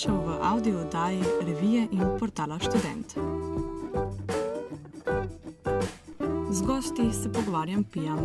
Dobrodošel 0.00 0.32
v 0.32 0.38
audio 0.40 0.80
oddaji 0.80 1.20
revije 1.44 1.88
in 1.92 2.00
portala 2.18 2.56
Student. 2.58 3.20
Z 6.50 6.62
gosti 6.62 7.12
se 7.12 7.32
pogovarjam 7.32 7.84
pijam. 7.84 8.18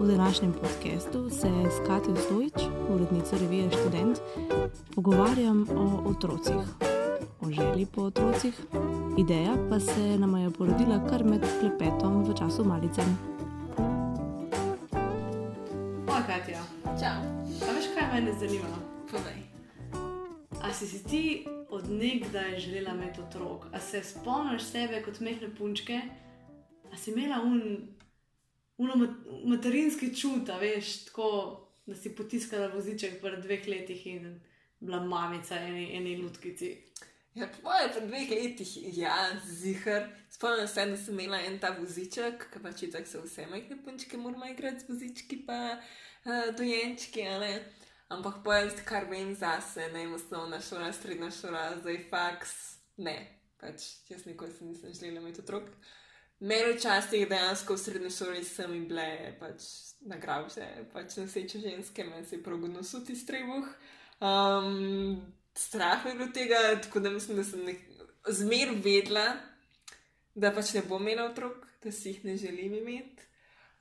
V 0.00 0.06
današnjem 0.06 0.52
podkastu 0.52 1.30
se 1.30 1.50
s 1.70 1.86
Katijo 1.86 2.16
Stojič, 2.16 2.66
urednico 2.90 3.36
revije 3.40 3.70
Student, 3.70 4.18
pogovarjam 4.94 5.66
o 5.70 6.10
otrocih, 6.10 6.66
o 7.40 7.50
želji 7.50 7.86
po 7.86 8.02
otrocih. 8.02 8.60
Ideja 9.18 9.54
pa 9.70 9.80
se 9.80 10.18
nam 10.18 10.36
je 10.36 10.50
porodila 10.50 11.06
kar 11.08 11.24
med 11.24 11.46
klepetom 11.60 12.24
v 12.24 12.34
času 12.34 12.64
malice. 12.64 13.33
Nekdaj 22.54 22.60
želela 22.60 22.94
imeti 22.94 23.20
otrok? 23.20 23.66
A 23.72 23.80
se 23.80 24.02
spomniš 24.02 24.62
sebe 24.62 25.02
kot 25.02 25.20
mehne 25.20 25.54
punčke? 25.58 26.00
A 26.92 26.96
si 26.96 27.10
imela 27.10 27.42
un, 27.42 27.88
uno 28.78 28.94
mat- 28.94 29.46
materinski 29.46 30.14
čut, 30.16 30.48
veš, 30.60 31.04
tako, 31.04 31.60
da 31.86 31.94
si 31.94 32.14
potiskala 32.14 32.68
voziček 32.68 33.20
pred 33.20 33.42
dveh 33.42 33.68
letih 33.68 34.06
in 34.06 34.40
bila 34.80 35.00
mamica 35.04 35.56
eni, 35.56 35.96
eni 35.96 36.16
lutkici? 36.22 36.76
Ja, 37.34 37.48
tvoje 37.50 37.90
pred 37.92 38.08
dveh 38.08 38.30
letih, 38.30 38.96
ja, 38.96 39.40
zihar. 39.46 40.08
Spomnim 40.30 40.68
se, 40.68 40.86
da 40.86 40.96
sem 40.96 41.20
imela 41.20 41.42
en 41.42 41.58
ta 41.58 41.74
voziček, 41.78 42.50
ki 42.52 42.62
pač 42.62 42.82
je 42.82 42.90
tako 42.90 43.06
se 43.06 43.20
vse 43.20 43.46
majhne 43.50 43.82
punčke 43.84 44.16
moramo 44.16 44.46
igrati 44.46 44.80
z 44.80 44.88
vozički, 44.88 45.42
pa 45.46 45.78
uh, 45.78 46.54
dojenčki, 46.56 47.22
a 47.22 47.38
ne. 47.38 47.54
Ampak 48.08 48.42
pojest, 48.44 48.84
kar 48.84 49.08
vem 49.10 49.34
zase, 49.34 49.88
ne 49.92 50.04
vem, 50.04 50.14
osnovna 50.14 50.60
šola, 50.60 50.92
srednja 50.92 51.30
šola, 51.32 51.70
zdaj 51.80 52.02
faks, 52.10 52.52
ne. 52.96 53.16
Pač, 53.60 53.86
jaz 54.10 54.26
nikoli 54.28 54.52
se 54.52 54.64
nisem 54.64 54.92
želela 54.92 55.22
imeti 55.22 55.40
otrok. 55.40 55.70
Meni 56.44 56.74
včasih 56.74 57.28
dejansko 57.28 57.74
v 57.74 57.80
srednji 57.80 58.10
šoli 58.10 58.44
sem 58.44 58.72
jim 58.74 58.84
bile 58.90 59.06
pač 59.40 59.64
nagrabše, 60.04 60.66
pač 60.92 61.16
noseče 61.16 61.62
ženske, 61.62 62.04
meni 62.04 62.26
se 62.26 62.36
je 62.36 62.42
progodno 62.44 62.82
suti 62.84 63.16
strebuh. 63.16 63.70
Um, 64.20 65.22
strah 65.56 66.04
me 66.04 66.10
je 66.10 66.18
bilo 66.18 66.28
tega, 66.34 66.60
tako 66.82 67.00
da 67.00 67.10
mislim, 67.10 67.36
da 67.40 67.44
sem 67.44 67.64
nek... 67.64 67.80
zmer 68.28 68.74
vedela, 68.84 69.24
da 70.34 70.52
pač 70.52 70.74
ne 70.74 70.82
bom 70.88 71.02
imela 71.02 71.30
otrok, 71.30 71.64
da 71.84 71.92
si 71.92 72.12
jih 72.12 72.24
ne 72.24 72.36
želim 72.36 72.74
imeti. 72.82 73.30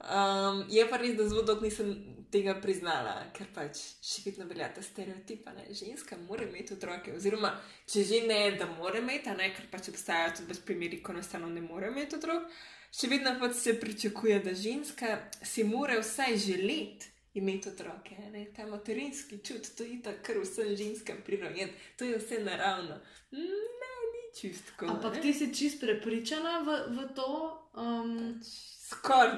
Um, 0.03 0.65
je 0.69 0.83
pa 0.89 0.97
res, 0.99 1.15
da 1.15 1.27
zelo 1.29 1.45
dolgo 1.47 1.63
nisem 1.63 1.93
tega 2.33 2.55
priznala, 2.59 3.13
ker 3.35 3.47
pač 3.55 3.79
še 4.03 4.25
vedno 4.25 4.47
velja 4.49 4.67
ta 4.75 4.81
stereotip, 4.83 5.45
da 5.45 5.63
ženska 5.69 6.17
mora 6.25 6.43
imeti 6.47 6.75
otroke. 6.75 7.13
Oziroma, 7.15 7.53
če 7.87 8.03
že 8.09 8.19
ne, 8.27 8.41
da 8.59 8.67
mora 8.73 8.99
imeti, 8.99 9.31
a 9.31 9.37
ne, 9.37 9.51
ker 9.55 9.69
pač 9.71 9.91
obstajajo 9.93 10.39
tudi 10.39 10.49
pač 10.51 10.61
primeri, 10.67 10.99
ko 11.05 11.15
enostavno 11.15 11.47
ne 11.53 11.63
more 11.63 11.93
imeti 11.93 12.17
otrok. 12.19 12.49
Še 12.93 13.09
vedno 13.09 13.37
pač 13.39 13.55
se 13.61 13.77
pričakuje, 13.79 14.41
da 14.43 14.53
ženska 14.57 15.15
si 15.39 15.63
mora 15.65 15.95
vsaj 16.01 16.37
želeti 16.41 17.13
imeti 17.39 17.69
otroke. 17.69 18.17
Ne? 18.33 18.45
Ta 18.55 18.67
materinski 18.67 19.39
čut, 19.45 19.71
to 19.77 19.87
je 19.87 20.01
tako, 20.03 20.19
kar 20.27 20.41
vsem 20.43 20.75
ženskam 20.77 21.23
prirojen, 21.25 21.71
to 21.97 22.05
je 22.05 22.19
vse 22.19 22.43
naravno. 22.43 22.99
Ne, 23.31 23.95
ni 24.13 24.23
čistko. 24.41 24.91
Ampak 24.93 25.21
ti 25.21 25.33
si 25.33 25.49
čist 25.55 25.81
prepričana 25.81 26.59
v, 26.67 26.77
v 26.93 27.07
to? 27.15 27.31
Um, 27.73 28.41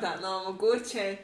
da, 0.02 0.16
no, 0.22 0.44
mogoče 0.52 1.18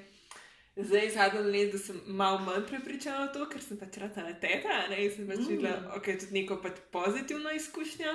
zdaj 0.76 1.10
zadnji 1.10 1.40
let, 1.52 1.72
da 1.72 1.78
sem 1.78 2.02
malo 2.08 2.40
manj 2.40 2.66
prepričana 2.68 3.26
v 3.26 3.34
to, 3.34 3.48
ker 3.50 3.62
sem 3.62 3.80
pač 3.80 3.98
rada 3.98 4.24
na 4.24 4.34
teta, 4.40 4.88
ne, 4.90 5.04
in 5.06 5.12
sem 5.12 5.28
pač 5.28 5.40
Mm. 5.40 5.48
videla, 5.48 5.96
ok, 5.96 6.06
tudi 6.20 6.34
neko 6.34 6.62
pač 6.64 6.80
pozitivno 6.92 7.52
izkušnjo. 7.52 8.14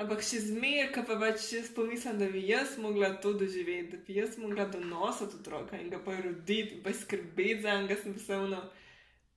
Ampak 0.00 0.22
še 0.24 0.38
zmeraj, 0.40 0.92
ko 0.94 1.02
pa 1.04 1.18
pač 1.20 1.52
jaz 1.52 1.68
pomislim, 1.76 2.18
da 2.18 2.26
bi 2.32 2.40
jaz 2.48 2.78
mogla 2.80 3.10
to 3.20 3.34
doživeti, 3.36 3.90
da 3.92 3.96
bi 4.06 4.16
jaz 4.16 4.38
mogla 4.40 4.64
donositi 4.64 5.36
otroka 5.36 5.76
in 5.76 5.90
ga 5.90 5.98
pa 6.04 6.14
roditi, 6.16 6.80
pa 6.84 6.92
skrbeti 6.92 7.60
za 7.62 7.74
njega, 7.82 7.96
sem 8.02 8.18
se 8.18 8.36
vno. 8.36 8.62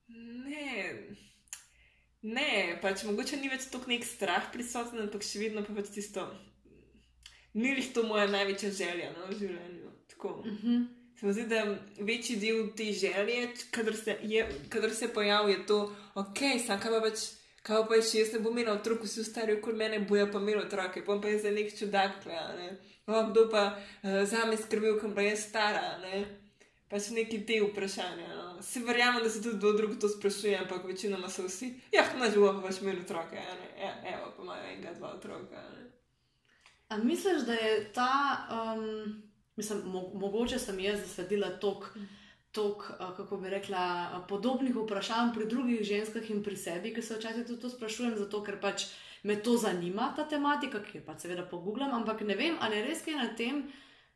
Ne, 0.08 0.94
ne, 2.22 2.78
pač 2.80 3.04
mogoče 3.04 3.36
ni 3.36 3.52
več 3.52 3.68
tako 3.68 3.92
nek 3.92 4.08
strah 4.08 4.48
prisoten, 4.52 5.04
ampak 5.04 5.22
še 5.22 5.42
vedno 5.42 5.66
pa 5.66 5.76
pač 5.76 5.92
tisto. 5.98 6.24
Ni 7.54 7.76
jih 7.76 7.92
to 7.94 8.02
moja 8.08 8.24
največja 8.26 8.70
želja 8.72 9.12
no, 9.12 9.28
v 9.28 9.36
življenju. 9.38 9.83
Tako. 10.24 10.40
uh 10.40 10.46
-huh. 10.46 10.86
Se 11.20 11.26
mi 11.26 11.32
zdi, 11.32 11.46
da 11.46 11.76
večji 12.00 12.36
del 12.36 12.68
te 12.76 12.84
želje, 12.92 13.48
kadar 13.70 13.96
se, 13.96 14.16
je, 14.22 14.48
kadar 14.68 14.90
se 14.90 15.08
pojavi, 15.08 15.52
je 15.52 15.66
to, 15.66 15.96
ok, 16.14 16.38
sam 16.66 16.80
kaj 16.80 16.90
pa 16.90 17.00
pač, 17.00 17.18
kaj 17.62 17.84
pa 17.88 18.00
če 18.02 18.18
jaz 18.18 18.32
ne 18.32 18.38
bom 18.38 18.58
imel 18.58 18.72
otrok, 18.74 19.04
vsi 19.04 19.20
ostali 19.20 19.54
okoli 19.54 19.76
mene 19.76 20.00
bojo 20.00 20.26
pa 20.32 20.38
imeli 20.38 20.64
otroke, 20.66 21.02
bom 21.06 21.20
pa 21.20 21.28
jaz 21.28 21.42
za 21.42 21.50
nek 21.50 21.78
čudak, 21.78 22.26
ne. 22.26 22.76
O, 23.06 23.22
kdo 23.30 23.48
pa 23.50 23.76
uh, 23.76 24.24
za 24.24 24.44
me 24.44 24.56
skrbel, 24.56 24.98
kam 25.00 25.14
pa 25.14 25.22
je 25.22 25.36
stara, 25.36 25.98
ne. 25.98 26.24
Pač 26.90 27.10
neki 27.10 27.46
te 27.46 27.60
vprašanja. 27.62 28.34
No. 28.34 28.62
Se 28.62 28.80
verjamem, 28.80 29.22
da 29.22 29.30
se 29.30 29.42
tudi 29.42 29.56
kdo 29.56 29.72
drug 29.72 29.94
to 30.00 30.08
sprašuje, 30.08 30.58
ampak 30.58 30.84
večinoma 30.84 31.28
so 31.28 31.46
vsi, 31.46 31.74
ja, 31.92 32.04
na 32.18 32.30
živo 32.30 32.52
pa 32.52 32.66
pač 32.66 32.80
imeli 32.82 33.00
otroke. 33.00 33.36
Ja, 33.80 33.92
evo, 34.16 34.32
pa 34.36 34.42
imajo 34.42 34.66
enega, 34.72 34.94
dva 34.98 35.14
otroka, 35.14 35.62
ne. 35.76 35.86
A 36.88 36.98
misliš, 36.98 37.46
da 37.46 37.52
je 37.52 37.92
ta, 37.92 38.10
um, 38.50 39.22
mislim, 39.56 39.82
mo 39.84 40.10
mogoče 40.14 40.58
sem 40.58 40.80
jaz 40.80 41.00
zasledila 41.00 41.50
tok, 41.60 41.88
tok 42.52 42.90
uh, 42.90 43.16
kako 43.16 43.36
bi 43.36 43.50
rekla, 43.50 43.84
uh, 44.10 44.26
podobnih 44.28 44.76
vprašanj 44.76 45.34
pri 45.34 45.46
drugih 45.46 45.82
ženskah 45.82 46.30
in 46.30 46.42
pri 46.42 46.56
sebi, 46.56 46.94
ki 46.94 47.02
se 47.02 47.18
včasih 47.18 47.46
tudi 47.46 47.60
to 47.60 47.70
sprašujem, 47.70 48.18
zato 48.18 48.42
ker 48.42 48.60
pač 48.60 48.88
me 49.22 49.36
to 49.42 49.56
zanima, 49.56 50.12
ta 50.16 50.28
tematika, 50.28 50.82
ki 50.84 50.98
jo 50.98 51.06
pač 51.06 51.24
seveda 51.24 51.46
pogubljam, 51.50 51.94
ampak 51.94 52.20
ne 52.20 52.36
vem, 52.36 52.58
ali 52.60 52.76
je 52.76 52.86
res 52.88 53.04
kaj 53.04 53.16
na 53.18 53.30
tem, 53.36 53.64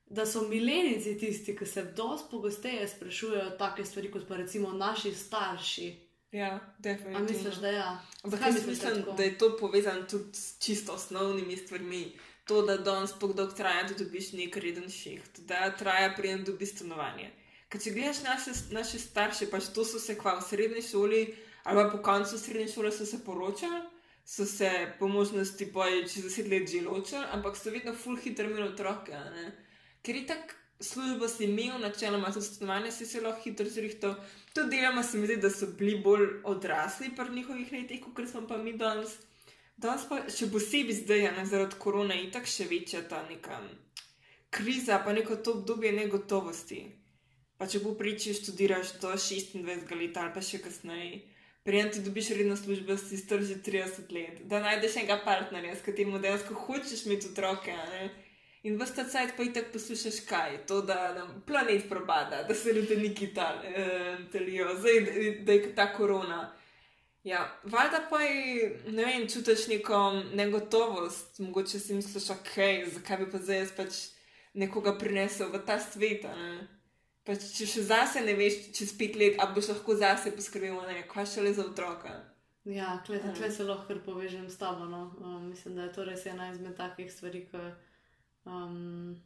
da 0.09 0.27
so 0.27 0.43
milenici 0.49 1.19
tisti, 1.21 1.55
ki 1.57 1.67
se 1.67 1.85
dosti 1.97 2.29
pogosteje 2.31 2.89
sprašujejo 2.89 3.57
take 3.61 3.85
stvari, 3.85 4.11
kot 4.13 4.29
pa 4.29 4.37
recimo 4.37 4.73
naši 4.73 5.15
starši. 5.15 5.89
Ja, 6.33 6.61
definitivno. 6.79 7.29
misliš, 7.29 7.55
da 7.55 7.69
ja? 7.69 7.99
Ampak 8.23 8.41
jaz 8.41 8.67
mislim, 8.67 8.95
tako? 8.95 9.13
da 9.17 9.23
je 9.23 9.39
to 9.39 9.57
povezano 9.61 10.03
tudi 10.03 10.35
s 10.35 10.59
čisto 10.59 10.93
osnovnimi 10.93 11.57
stvarmi. 11.57 12.19
To, 12.49 12.63
da 12.65 12.79
danes 12.81 13.13
pogdog 13.21 13.53
traja, 13.57 13.83
da 13.89 13.95
dobiš 13.99 14.33
nek 14.33 14.57
reden 14.57 14.89
šiht, 14.91 15.43
da 15.49 15.69
traja 15.77 16.15
prijem 16.17 16.45
dobi 16.45 16.67
stanovanje. 16.67 17.29
Ker 17.69 17.83
če 17.85 17.93
gledaš 17.93 18.23
naše, 18.25 18.55
naše 18.73 18.99
starše, 18.99 19.51
pač 19.53 19.69
to 19.77 19.85
so 19.85 20.01
se 20.01 20.17
kva 20.17 20.39
v 20.39 20.47
srednji 20.47 20.83
šoli 20.83 21.23
ali 21.69 21.85
po 21.93 21.99
koncu 22.03 22.39
srednje 22.41 22.71
šole 22.73 22.93
so 22.93 23.05
se 23.05 23.19
poročali, 23.25 23.83
so 24.25 24.47
se 24.49 24.71
po 24.99 25.09
možnosti 25.09 25.67
boji 25.73 26.07
čez 26.09 26.25
deset 26.25 26.49
let 26.49 26.71
že 26.71 26.81
ločili, 26.87 27.25
ampak 27.33 27.57
so 27.57 27.71
vedno 27.71 27.93
full 27.93 28.17
hitro 28.17 28.49
imeli 28.49 28.71
otroke. 28.73 29.13
Ker 30.03 30.17
je 30.17 30.27
tako 30.27 30.57
službo 30.81 31.29
si 31.29 31.45
imel, 31.45 31.79
načeloma 31.81 32.31
za 32.31 32.41
stanovanje 32.41 32.93
si 32.93 33.07
se 33.07 33.21
lahko 33.21 33.43
hitro 33.43 33.67
zrihtal. 33.69 34.15
Tudi 34.55 34.77
deloma 34.77 35.03
se 35.03 35.19
mi 35.19 35.27
zdi, 35.27 35.37
da 35.37 35.51
so 35.51 35.67
bili 35.79 35.99
bolj 36.01 36.29
odrasli 36.45 37.11
pri 37.17 37.35
njihovih 37.35 37.73
letih, 37.73 38.05
kot 38.15 38.29
smo 38.31 38.47
pa 38.49 38.57
mi 38.57 38.73
danes. 38.73 39.17
Pa 39.81 39.95
še 40.27 40.49
posebej 40.51 41.05
zdaj, 41.05 41.29
ne 41.37 41.45
zaradi 41.47 41.79
korona, 41.79 42.15
je 42.15 42.33
tako 42.35 42.51
še 42.51 42.67
večja 42.67 43.05
ta 43.09 43.23
neka 43.29 43.61
kriza, 44.51 44.99
pa 45.05 45.13
neko 45.13 45.37
to 45.37 45.53
obdobje 45.53 45.93
negotovosti. 45.93 46.81
Pa 47.59 47.67
če 47.67 47.83
bo 47.83 47.95
priči 47.99 48.35
študiraš 48.35 48.99
do 49.03 49.13
26 49.15 49.67
let 49.67 50.17
ali 50.17 50.33
pa 50.35 50.41
še 50.41 50.59
kasneje, 50.63 51.23
prijem 51.67 51.91
ti 51.91 52.03
dobiš 52.03 52.31
redno 52.39 52.57
službo, 52.57 52.97
si 52.97 53.19
star 53.19 53.43
že 53.43 53.59
30 53.63 54.13
let, 54.15 54.43
da 54.51 54.63
najdeš 54.63 54.97
enega 55.03 55.19
partnerja, 55.25 55.75
s 55.77 55.85
katerim 55.87 56.15
dejansko 56.23 56.55
hočeš 56.55 57.07
imeti 57.07 57.31
otroke. 57.33 57.75
ne. 57.75 58.11
In 58.63 58.75
v 58.75 58.87
ta 58.91 59.05
cajt 59.05 59.37
pa 59.37 59.43
itak 59.47 59.71
poslušaš 59.73 60.21
kaj, 60.27 60.67
to, 60.67 60.83
da 60.83 61.15
nam 61.15 61.43
planet 61.47 61.89
propada, 61.89 62.43
da 62.43 62.55
se 62.55 62.73
ljudje 62.73 62.97
neki 62.97 63.35
tal, 63.35 63.63
eh, 63.63 64.19
zdaj 64.79 65.01
da- 65.07 65.45
da 65.45 65.53
je 65.53 65.75
ta 65.75 65.93
korona. 65.95 66.58
Ja, 67.25 67.59
valjda 67.65 68.07
pa 68.11 68.21
je, 68.23 68.81
ne 68.87 69.05
vem, 69.05 69.29
čutiš 69.29 69.67
neko 69.69 70.23
negotovost, 70.35 71.39
mogoče 71.39 71.79
si 71.79 71.95
misliš, 71.95 72.31
ok, 72.31 72.55
zakaj 72.95 73.17
bi 73.17 73.31
pa 73.31 73.39
zdaj 73.39 73.59
jaz 73.59 73.73
pač 73.77 73.99
nekoga 74.55 74.95
prinesel 74.99 75.51
v 75.53 75.61
ta 75.67 75.81
svet. 75.83 76.25
Ne? 76.25 76.69
Pač, 77.27 77.51
če 77.59 77.67
še 77.69 77.83
zase 77.91 78.23
ne 78.25 78.33
veš, 78.39 78.71
čez 78.73 78.95
pet 78.97 79.19
let, 79.21 79.37
a 79.43 79.51
boš 79.53 79.73
lahko 79.75 79.99
zase 79.99 80.33
poskrbel, 80.33 80.79
ne, 80.89 81.03
kaj 81.11 81.27
šele 81.35 81.53
za 81.53 81.67
otroka. 81.67 82.15
Ja, 82.65 83.03
kle, 83.07 83.17
Ja. 83.17 83.33
kle 83.35 83.51
se 83.51 83.65
lahko 83.65 83.95
povežem 84.05 84.49
s 84.51 84.57
tabo. 84.59 84.85
No. 84.85 85.15
Um, 85.21 85.49
mislim, 85.49 85.75
da 85.77 85.83
je 85.83 85.93
to 85.93 86.05
res 86.05 86.27
ena 86.27 86.51
izmed 86.53 86.77
takih 86.77 87.13
stvari, 87.13 87.47
ki 87.51 87.57
um, 88.45 89.17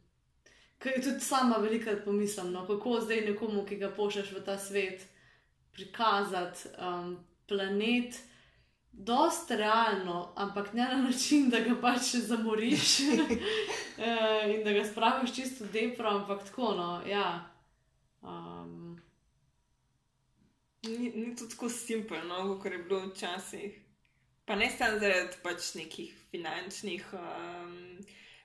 je 0.85 1.01
tudi 1.01 1.19
sama 1.19 1.57
velikrat 1.57 2.03
pomislim, 2.05 2.51
no, 2.51 2.67
kako 2.67 2.99
zdaj 3.01 3.21
nekomu, 3.29 3.65
ki 3.65 3.79
ga 3.79 3.91
pošleš 3.95 4.31
v 4.31 4.43
ta 4.43 4.57
svet, 4.59 5.07
prikazati 5.73 6.69
um, 6.77 7.17
planet. 7.47 8.19
Dost 8.91 9.51
realno, 9.51 10.33
ampak 10.35 10.73
ne 10.73 10.83
na 10.85 10.97
način, 11.01 11.49
da 11.49 11.59
ga 11.59 11.73
pač 11.81 12.11
zamoriš 12.27 12.99
eh, 13.97 14.53
in 14.53 14.61
da 14.63 14.73
ga 14.73 14.83
spraviš 14.85 15.33
čisto 15.35 15.65
depro, 15.73 16.09
ampak 16.09 16.43
tako, 16.45 16.75
no, 16.77 17.01
ja. 17.09 17.49
Um, 18.21 18.83
Ni, 20.83 21.11
ni 21.15 21.35
to 21.35 21.45
tako 21.47 21.69
simpelno, 21.69 22.59
kot 22.61 22.71
je 22.71 22.77
bilo 22.77 23.07
včasih. 23.07 23.79
Pa 24.45 24.55
ne 24.55 24.67
samo 24.77 24.99
zaradi 24.99 25.37
pač 25.43 25.69
nekih 25.79 26.15
finančnih, 26.31 27.05
um, 27.13 27.77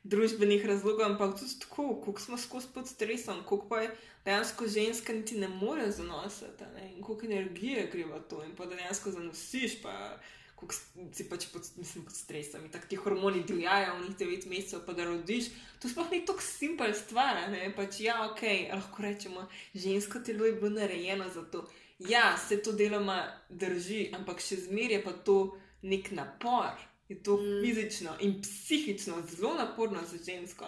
družbenih 0.05 0.65
razlogov, 0.67 1.07
ampak 1.07 1.39
tudi 1.39 1.59
tako, 1.61 2.01
koliko 2.05 2.21
smo 2.21 2.39
skozi 2.39 2.67
pod 2.75 2.89
stresom, 2.89 3.43
koliko 3.45 3.69
pa 3.69 3.83
dejansko 4.25 4.69
ženska 4.69 5.13
niti 5.13 5.39
ne 5.39 5.49
more 5.49 5.91
zanositi, 5.91 6.65
ne? 6.75 6.93
in 6.97 7.03
koliko 7.03 7.27
energije 7.27 7.89
gre 7.93 8.05
v 8.05 8.21
to, 8.31 8.43
in 8.45 8.57
pa 8.57 8.67
dejansko 8.67 9.11
zanosiš, 9.11 9.83
pa 9.83 10.19
koliko 10.59 10.75
si 11.15 11.29
pač 11.29 11.47
pod, 11.53 11.67
mislim, 11.77 12.05
pod 12.05 12.15
stresom, 12.15 12.65
in 12.65 12.71
tako 12.71 12.91
ti 12.91 12.97
hormoni 12.97 13.45
divjajo 13.47 13.95
v 13.95 14.01
njih 14.07 14.17
9 14.17 14.49
mesecev, 14.51 14.81
pa 14.87 14.93
da 14.93 15.05
rodiš. 15.05 15.53
To 15.83 15.89
sploh 15.89 16.11
ni 16.11 16.25
tako 16.27 16.43
simpel 16.43 16.95
stvar, 16.95 17.45
ne 17.51 17.69
pač 17.77 18.01
ja, 18.01 18.17
ok, 18.31 18.43
lahko 18.73 19.03
rečemo, 19.03 19.47
žensko 19.75 20.25
telo 20.27 20.47
je 20.47 20.57
bilo 20.59 20.71
narejeno 20.71 21.29
za 21.35 21.45
to. 21.53 21.63
Ja, 21.99 22.37
se 22.39 22.63
to 22.63 22.73
deloma 22.73 23.23
drži, 23.49 24.09
ampak 24.15 24.43
še 24.43 24.59
zmeraj 24.67 24.99
je 24.99 25.05
pa 25.05 25.13
to 25.13 25.39
nek 25.83 26.11
napor. 26.11 26.75
Je 27.09 27.23
to 27.23 27.37
mm. 27.37 27.63
fizično 27.65 28.11
in 28.21 28.43
psihično 28.43 29.23
zelo 29.27 29.55
naporno 29.55 30.01
za 30.05 30.19
žensko. 30.25 30.65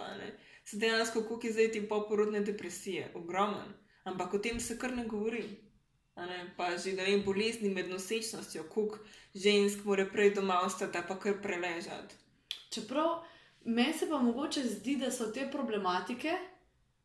Se 0.63 0.77
dejansko, 0.77 1.23
koliko 1.23 1.47
je 1.47 1.53
zdaj 1.53 1.71
ti 1.71 1.89
poporodne 1.89 2.39
depresije, 2.39 3.11
ogromen. 3.15 3.73
Ampak 4.03 4.33
o 4.33 4.37
tem 4.37 4.59
se 4.59 4.77
kar 4.79 4.93
ne 4.93 5.05
govori. 5.05 5.43
Ne? 6.15 6.53
Pa 6.57 6.77
že 6.77 6.91
da 6.91 7.03
vem, 7.03 7.23
bolezni 7.25 7.69
med 7.69 7.89
nosečnostjo, 7.89 8.63
koliko 8.63 8.97
žensk 9.35 9.85
mora 9.85 10.05
prej 10.05 10.33
doma 10.33 10.59
ostati, 10.61 10.97
pa 11.07 11.19
kar 11.19 11.41
preležati. 11.41 12.15
Čeprav 12.69 13.23
meni 13.65 13.93
se 13.93 14.09
pa 14.09 14.17
mogoče 14.17 14.63
zdi, 14.63 14.95
da 14.95 15.11
so 15.11 15.25
te 15.27 15.49
problematike 15.51 16.31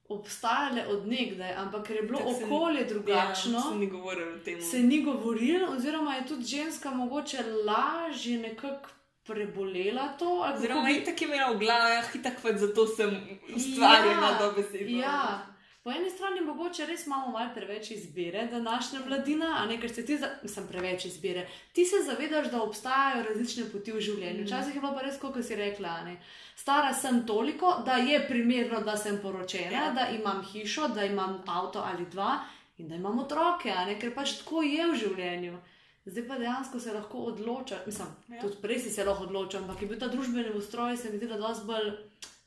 obstajale 0.09 0.87
od 0.87 1.09
nekdaj, 1.09 1.53
ampak 1.53 1.87
ker 1.87 1.97
je 1.97 2.03
bilo 2.03 2.19
Tako 2.19 2.33
se 2.33 2.39
ni- 2.41 2.47
okolje 2.47 2.85
drugačno, 2.85 3.53
Ja, 3.53 3.63
se 3.63 3.79
ni 3.79 3.87
govorilo 3.87 4.33
o 4.33 4.39
tem. 4.39 4.61
se 4.63 4.79
ni 4.79 5.03
govorilo, 5.03 5.73
oziroma 5.73 6.15
je 6.15 6.27
tudi 6.27 6.45
ženska 6.45 6.91
mogoče 6.91 7.39
lažje 7.43 8.39
nekako 8.39 8.89
prebolela 9.27 10.09
to. 10.19 10.31
Oziroma, 10.49 10.85
bi- 10.85 10.97
itak 10.97 11.21
je 11.21 11.29
imela 11.29 11.51
v 11.51 11.59
glavi, 11.59 11.97
ah, 11.97 12.09
itak 12.15 12.41
pač 12.43 12.57
zato 12.57 12.87
sem 12.87 13.11
ustvarjena 13.57 14.31
Ja, 14.31 14.39
dobesedno. 14.41 14.99
Ja. 14.99 15.47
Po 15.83 15.93
eni 15.93 16.11
strani 16.11 16.41
mogoče 16.41 16.87
res 16.87 17.07
imamo 17.07 17.29
malo 17.29 17.51
preveč 17.55 17.91
izbire, 17.91 18.47
današnja 18.47 19.01
mladina, 19.07 19.53
a 19.57 19.67
ne 19.67 19.81
ker 19.81 19.91
se 19.91 20.07
ti, 20.07 20.17
za... 20.19 20.31
preveč 20.69 21.05
izbire. 21.05 21.45
Ti 21.73 21.85
se 21.85 21.97
zavedaš, 22.03 22.47
da 22.47 22.63
obstajajo 22.63 23.23
različne 23.23 23.65
poti 23.73 23.93
v 23.93 24.01
življenju. 24.01 24.41
Mhm. 24.41 24.47
Včasih 24.47 24.75
je 24.75 24.81
bilo 24.81 24.95
pa 24.95 25.03
res, 25.03 25.19
kot 25.19 25.39
si 25.45 25.55
rekla, 25.55 26.01
ne. 26.03 26.17
Stara 26.57 26.95
sem 26.95 27.27
toliko, 27.27 27.83
da 27.87 27.97
je 27.97 28.19
primerno, 28.29 28.81
da 28.81 28.97
sem 28.97 29.19
poročena, 29.23 29.71
Ja. 29.73 29.91
da 29.93 30.09
imam 30.11 30.43
hišo, 30.45 30.89
da 30.89 31.05
imam 31.05 31.43
avto 31.47 31.79
ali 31.85 32.07
dva 32.07 32.41
in 32.79 32.89
da 32.89 32.95
imam 32.95 33.19
otroke, 33.19 33.71
ker 34.01 34.15
pač 34.15 34.39
tako 34.39 34.63
je 34.63 34.87
v 34.87 34.95
življenju. 34.97 35.59
Zdaj 36.07 36.29
pa 36.29 36.39
dejansko 36.39 36.81
se 36.81 36.93
lahko 36.93 37.19
odloča, 37.25 37.81
mislim, 37.87 38.09
Ja. 38.29 38.35
ja. 38.35 38.41
tudi 38.41 38.57
prej 38.63 38.79
si 38.79 38.91
se 38.91 39.05
lahko 39.05 39.25
odločil, 39.25 39.61
ampak 39.61 39.83
je 39.83 39.89
bil 39.89 39.99
ta 39.99 40.09
družbeni 40.09 40.53
ustroj, 40.53 40.97
se 40.97 41.11
mi 41.11 41.19
zdi, 41.19 41.27
da 41.27 41.37
dosti 41.37 41.67
bolj 41.67 41.93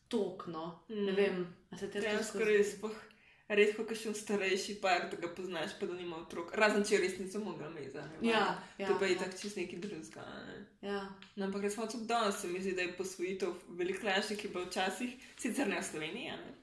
tokno. 0.08 0.80
Mm. 0.90 1.06
Ne 1.06 1.12
vem, 1.14 1.42
a 1.70 1.78
se 1.78 1.88
te 1.88 2.00
Dejansko 2.00 2.40
res, 2.40 2.76
sploh 2.76 2.96
redko, 3.50 3.84
ko 3.84 3.96
še 3.96 4.14
starejši 4.14 4.76
par, 4.76 5.08
da 5.10 5.18
ga 5.18 5.30
poznaš, 5.30 5.72
pa 5.80 5.86
da 5.86 5.94
nima 5.94 6.18
otrok. 6.18 6.52
Razen 6.54 6.84
če 6.84 6.98
res 6.98 7.18
nisem 7.20 7.42
mogla 7.44 7.70
meza. 7.70 8.02
ne, 8.02 8.30
Ja, 8.30 8.40
valjda. 8.40 8.64
ja, 8.78 8.88
To 8.88 9.00
pa 9.00 9.06
je 9.06 9.14
ja. 9.14 9.20
tako 9.20 9.38
čist 9.38 9.58
neki 9.58 9.78
drugega. 9.78 10.26
Ne? 10.48 10.58
Ja. 10.84 11.02
No, 11.36 11.46
ampak 11.46 11.62
tudi 11.92 12.06
danes 12.06 12.38
se 12.38 12.48
mi 12.48 12.62
zdi, 12.62 12.72
da 12.72 12.82
je 12.82 12.94
posvojitev 12.94 13.50
veliko 13.70 14.08
lažje, 14.08 14.38
je 14.44 14.50
bilo 14.50 14.66
včasih, 14.66 15.10
sicer 15.38 15.68
ne 15.68 15.82
v 15.82 15.84
Sloveniji, 15.84 16.32
ne? 16.32 16.54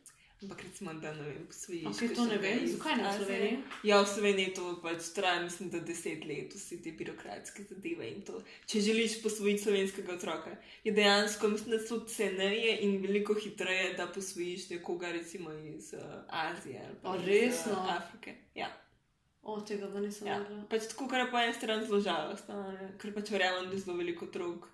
Ampak 0.42 0.62
recimo, 0.62 0.94
da 0.94 1.14
ne 1.14 1.22
vem, 1.22 1.46
posvojiš. 1.46 1.84
Okay, 1.84 2.14
to 2.14 2.24
ne 2.28 2.38
vem, 2.38 2.66
zakaj 2.68 2.96
ne 2.96 3.08
v. 3.08 3.12
Sloveniji? 3.16 3.58
Ja, 3.88 4.00
v 4.02 4.08
Sloveniji 4.10 4.54
to 4.54 4.72
pač 4.82 5.08
traja, 5.16 5.42
mislim, 5.42 5.70
da 5.70 5.80
deset 5.80 6.24
let, 6.28 6.54
vsi 6.54 6.78
ti 6.82 6.92
birokratske 6.92 7.64
zadeve 7.70 8.10
in 8.10 8.22
to. 8.22 8.42
Če 8.66 8.80
želiš 8.80 9.22
posvojiti 9.22 9.62
slovenskega 9.62 10.12
otroka, 10.12 10.56
je 10.84 10.92
dejansko, 10.92 11.48
mislim, 11.48 11.76
da 11.76 11.82
so 11.86 12.00
ceneje 12.04 12.78
in 12.84 12.98
veliko 13.02 13.34
hitreje, 13.34 13.94
da 13.96 14.06
posvojiš 14.06 14.70
nekoga, 14.70 15.12
recimo 15.12 15.52
iz 15.52 15.92
uh, 15.96 16.02
Azije 16.28 16.82
ali 17.02 17.24
pa 17.24 17.32
iz 17.32 17.62
uh, 17.70 17.96
Afrike. 17.96 18.34
Ja. 18.54 18.68
O, 19.42 19.60
tega 19.60 19.86
pa 19.92 20.00
nisem 20.00 20.26
Ja. 20.26 20.38
vedela. 20.38 20.64
Pač 20.70 20.88
tako, 20.90 21.06
kar 21.08 21.20
je 21.20 21.30
po 21.30 21.38
eni 21.38 21.54
strani 21.54 21.86
zelo 21.86 22.00
žalostno, 22.00 22.56
ker 22.98 23.12
pač 23.14 23.30
verjamem, 23.30 23.68
da 23.70 23.76
je 23.76 23.82
zelo 23.84 23.96
veliko 23.96 24.26
otrok, 24.26 24.66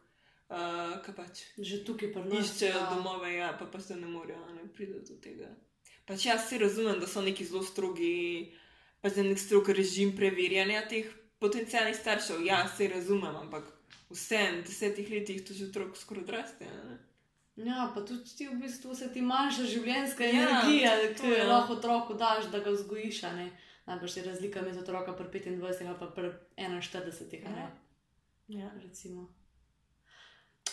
uh, 0.52 1.00
ki 1.00 1.12
pač 1.12 1.42
Že 1.58 1.82
tukaj 1.82 2.12
pri 2.12 2.22
nas. 2.24 2.44
iščejo 2.44 2.76
ja. 2.76 2.88
domove, 2.90 3.32
ja, 3.32 3.52
pa 3.52 3.64
pač 3.66 3.88
da 3.88 3.96
ne 3.96 4.06
morejo 4.06 4.44
ne, 4.52 4.68
priti 4.68 4.92
do 5.00 5.16
tega. 5.18 5.48
Pač 6.04 6.26
jaz 6.26 6.48
se 6.48 6.58
razumem, 6.58 7.00
da 7.00 7.06
so 7.06 7.22
neki 7.22 7.44
zelo 7.44 7.62
strogi, 7.62 8.52
pač 9.00 9.14
da 9.14 9.22
je 9.22 9.28
nek 9.28 9.38
strog 9.38 9.68
režim 9.70 10.12
preverjanja 10.12 10.84
teh 10.88 11.08
potencijalnih 11.38 11.96
staršev. 11.96 12.44
Ja, 12.44 12.68
se 12.68 12.88
razumem, 12.88 13.34
ampak 13.36 13.64
vsem 14.10 14.60
desetih 14.62 15.10
letih 15.10 15.40
to 15.40 15.54
že 15.54 15.64
otrok 15.64 15.96
skoraj 15.96 16.22
odraste. 16.22 16.64
ne. 16.66 16.98
Ja, 17.56 17.92
pa 17.94 18.00
tudi 18.00 18.24
ti 18.24 18.48
v 18.48 18.56
bistvu 18.56 18.94
se 18.94 19.12
ti 19.12 19.20
manjša 19.20 19.64
življenjska 19.64 20.24
Ja, 20.24 20.30
energija, 20.32 20.92
ki 21.12 21.26
jo 21.26 21.34
je. 21.34 21.44
lahko 21.44 21.74
otroku 21.74 22.14
daš, 22.14 22.48
da 22.48 22.58
ga 22.58 22.70
vzgojiš. 22.70 23.22
Najbrž 23.86 24.16
je 24.16 24.22
razlika 24.22 24.62
med 24.62 24.78
otroka 24.78 25.12
pri 25.12 25.28
25 25.28 25.82
in 25.82 25.94
pa 25.98 26.06
pri 26.06 26.30
41. 26.56 27.44
a 27.44 27.50
ne, 27.50 27.66
Ja. 28.48 28.70
Recimo. 28.82 29.28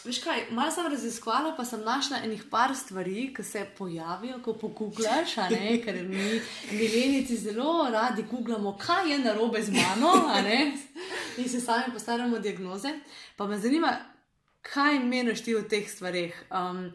Veš 0.04 0.22
kaj, 0.24 0.46
malo 0.56 0.72
sem 0.72 0.86
raziskvala, 0.88 1.52
pa 1.58 1.66
sem 1.66 1.82
našla 1.84 2.22
enih 2.24 2.44
par 2.52 2.72
stvari, 2.76 3.34
ki 3.36 3.44
se 3.44 3.66
pojavijo, 3.78 4.38
ko 4.44 4.54
ne, 5.50 5.82
ker 5.84 5.98
mi, 6.08 6.40
milenici, 6.72 7.36
zelo 7.36 7.90
radi 7.92 8.24
googlamo, 8.32 8.78
kaj 8.80 9.12
je 9.12 9.18
narobe 9.20 9.62
z 9.62 9.72
mano, 9.76 10.14
in 11.38 11.50
si 11.50 11.62
sami 11.62 11.94
postavljamo 11.94 12.40
diagnoze. 12.40 12.94
Pa 13.36 13.48
me 13.48 13.60
zanima, 13.60 13.98
kaj 14.62 15.00
meniš 15.00 15.44
ti 15.44 15.56
o 15.56 15.62
teh 15.62 15.90
stvareh. 15.92 16.38
Um, 16.52 16.92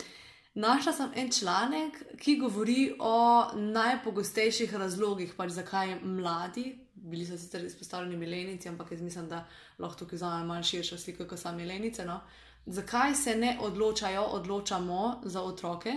našla 0.55 0.93
sem 0.93 1.13
en 1.15 1.31
članek, 1.33 2.01
ki 2.21 2.39
govori 2.41 2.95
o 2.99 3.45
najpogostejših 3.55 4.75
razlogih, 4.75 5.35
pač 5.37 5.51
zakaj 5.51 5.99
mladi, 6.03 6.79
bili 6.95 7.27
so 7.27 7.37
sicer 7.37 7.65
izpostavljeni 7.65 8.17
milenici, 8.17 8.69
ampak 8.69 8.93
jaz 8.93 9.03
mislim, 9.03 9.29
da 9.29 9.45
lahko 9.79 9.99
tukaj 9.99 10.17
vzamem 10.17 10.47
malo 10.47 10.63
širšo 10.63 10.99
sliko, 10.99 11.29
kot 11.29 11.39
so 11.39 11.53
milenice. 11.53 12.09
No? 12.09 12.21
Zakaj 12.67 13.15
se 13.15 13.37
ne 13.37 13.59
odločajo, 13.61 14.23
odločamo 14.23 15.23
za 15.25 15.43
otroke? 15.43 15.93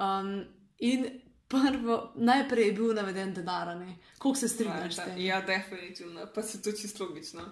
Um, 0.00 0.44
in 0.78 1.06
prvo, 1.48 2.12
najprej 2.16 2.66
je 2.66 2.72
bil 2.72 2.94
naveden 2.94 3.34
denar, 3.34 3.68
koliko 4.18 4.40
se 4.40 4.48
strinjaš 4.48 4.96
tem? 4.96 5.18
Ja, 5.18 5.40
definitivno, 5.40 6.26
pa 6.34 6.42
se 6.42 6.62
to 6.62 6.72
čisto 6.72 7.04
logično. 7.04 7.42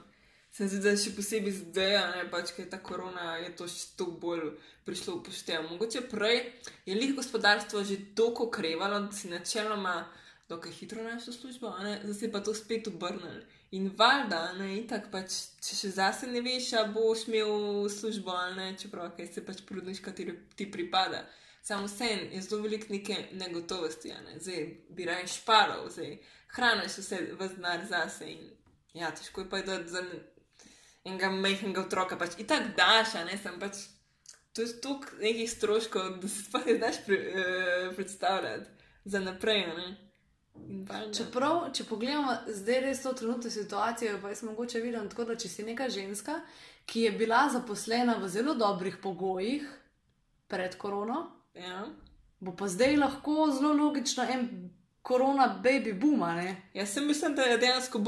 Se 0.50 0.69
zdi, 0.69 0.79
da 0.81 0.95
še 0.97 1.11
posebej 1.12 1.53
zdaj, 1.53 1.95
ne 2.15 2.23
pač, 2.33 2.55
ker 2.57 2.65
je 2.65 2.71
ta 2.73 2.79
korona, 2.81 3.35
je 3.43 3.50
to 3.57 3.67
še 3.69 3.97
toliko 3.99 4.21
bolj 4.23 4.45
prišlo 4.87 5.19
v 5.19 5.25
poštev. 5.26 5.67
Mogoče 5.69 6.07
prej 6.09 6.38
je 6.87 6.95
lih 6.97 7.12
gospodarstvo 7.17 7.83
že 7.85 7.99
toliko 8.17 8.47
okrevalo, 8.47 9.03
da 9.09 9.12
si 9.12 9.29
načeloma 9.29 9.99
dokaj 10.49 10.73
hitro 10.73 11.03
našel 11.03 11.35
službo, 11.35 11.75
zdaj 12.05 12.15
se 12.15 12.33
pa 12.33 12.41
to 12.41 12.55
spet 12.55 12.88
obrnilo. 12.88 13.43
In 13.76 13.90
valjda, 13.99 14.40
itak 14.76 15.11
pač, 15.12 15.35
če 15.64 15.76
še 15.76 15.90
zase 15.97 16.28
ne 16.30 16.40
veš, 16.45 16.71
a 16.78 16.85
boš 16.92 17.26
imel 17.28 17.88
službo, 17.92 18.33
a 18.33 18.52
ne, 18.56 18.71
čeprav 18.80 19.11
kaj 19.16 19.28
se 19.35 19.42
pač 19.45 19.61
porodniš, 19.68 20.00
kateri 20.04 20.37
ti 20.56 20.68
pripada. 20.73 21.25
Samo 21.66 21.88
sen 21.90 22.30
je 22.33 22.40
zelo 22.47 22.62
veliko 22.62 22.92
neke 22.95 23.16
negotovosti, 23.37 24.14
ne, 24.25 24.38
zdaj 24.40 24.68
bi 24.95 25.09
raje 25.09 25.26
šparal, 25.35 25.88
zdaj 25.90 26.14
hraniš 26.54 27.00
vse 27.02 27.18
v 27.37 27.49
znar 27.56 27.83
zase 27.90 28.30
in 28.30 28.47
ja, 28.95 29.11
težko 29.11 29.45
je 29.45 29.50
pa 29.50 29.61
je 29.61 29.66
dati 29.66 29.92
za 29.92 30.04
ne- 30.06 30.23
enega 31.04 31.30
majhnega 31.35 31.83
otroka, 31.83 32.16
pač 32.16 32.38
itak 32.38 32.73
daš, 32.78 33.16
a 33.18 33.26
ne, 33.26 33.37
sem 33.38 33.59
pač. 33.61 33.83
To 34.56 34.64
je 34.64 34.80
toliko 34.80 35.18
nekih 35.21 35.50
stroškov, 35.52 36.14
da 36.23 36.28
si 36.33 36.47
sploh 36.47 36.64
ne 36.71 36.78
znaš 36.78 37.02
pre, 37.04 37.18
uh, 37.28 37.95
predstavljati 37.99 38.71
za 39.04 39.21
naprej. 39.21 39.66
ne. 39.76 40.06
Čeprav, 41.17 41.73
če 41.75 41.85
pogledamo 41.85 42.33
zdaj 42.47 42.81
res 42.81 43.03
to 43.03 43.13
trenutno 43.13 43.51
situacijo, 43.51 44.19
pa 44.23 44.29
jaz 44.29 44.43
mogoče 44.43 44.81
vidim 44.81 45.09
tako, 45.09 45.25
da 45.25 45.37
če 45.37 45.49
si 45.49 45.63
neka 45.63 45.89
ženska, 45.89 46.41
ki 46.87 47.01
je 47.01 47.13
bila 47.13 47.49
zaposlena 47.53 48.17
v 48.21 48.29
zelo 48.29 48.55
dobrih 48.55 48.97
pogojih 49.03 49.67
pred 50.49 50.77
korono, 50.79 51.31
Ja. 51.55 51.87
bo 52.41 52.53
pa 52.57 52.69
zdaj 52.69 52.97
lahko 52.97 53.51
zelo 53.51 53.73
logično 53.73 54.25
en 54.31 54.71
korona 55.03 55.61
baby 55.65 55.93
boom? 56.01 56.21
Jaz 56.75 56.89
sem 56.89 57.07
mislim, 57.07 57.35
da 57.35 57.43
je 57.43 57.59
dejansko 57.59 57.99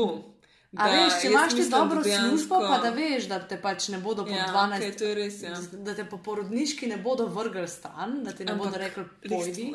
A 0.76 0.84
veš, 0.86 1.14
če 1.22 1.28
imaš 1.28 1.54
ti 1.54 1.62
da 1.62 1.78
dobro 1.78 2.02
dejansko- 2.02 2.28
službo, 2.28 2.56
pa 2.60 2.78
da 2.78 2.90
veš, 2.90 3.24
da 3.24 3.38
te 3.40 3.56
pač 3.58 3.88
ne 3.88 3.98
bodo 3.98 4.24
po 4.24 4.30
Ja, 4.30 4.46
12, 4.46 4.76
okej, 4.76 4.92
to 4.92 5.04
je 5.04 5.14
res, 5.14 5.36
ja. 5.40 5.54
da 5.74 5.94
te 5.94 6.04
po 6.04 6.18
porodniški 6.18 6.86
ne 6.86 6.96
bodo 6.98 7.24
vrgli 7.26 7.64
stran, 7.66 8.18
da 8.22 8.32
ti 8.32 8.44
ne 8.44 8.54
bodo 8.54 8.76
rekli, 8.76 9.04
pojdi. 9.24 9.72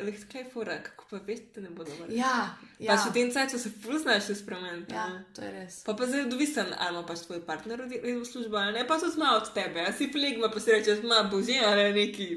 Lih 0.00 0.24
kaj 0.26 0.46
fura, 0.48 0.78
kako 0.80 1.04
pa 1.10 1.16
veš, 1.18 1.40
da 1.54 1.60
ne 1.60 1.70
bodo 1.70 1.92
vrnili. 1.92 2.16
Ja, 2.16 2.24
Ja. 2.24 2.48
ja, 2.80 2.88
Pa 2.88 2.96
še 2.96 3.10
v 3.10 3.12
tem 3.12 3.28
času 3.30 3.58
se 3.58 3.70
puznaš 3.78 4.32
spremeniti. 4.34 4.94
ja, 4.94 5.08
ne. 5.08 5.24
to 5.34 5.42
je 5.42 5.50
res. 5.52 5.84
Pa 5.84 5.92
pa 5.92 6.06
zdaj 6.06 6.24
odvisen, 6.24 6.72
ali 6.74 6.90
ima 6.90 7.04
pač 7.04 7.18
tvoj 7.20 7.40
partner 7.42 7.82
v 7.84 8.24
službo, 8.24 8.56
ali 8.56 8.72
ne 8.72 8.86
pa 8.86 8.96
tudi 8.96 9.18
malo 9.18 9.36
od 9.38 9.52
tebe, 9.52 9.80
a 9.82 9.92
si 9.92 10.08
flegma, 10.08 10.48
pa 10.48 10.58
si 10.58 10.72
rečeš, 10.72 11.02
ma 11.04 11.22
božje, 11.24 11.60
ali 11.62 11.92
neki. 11.94 12.28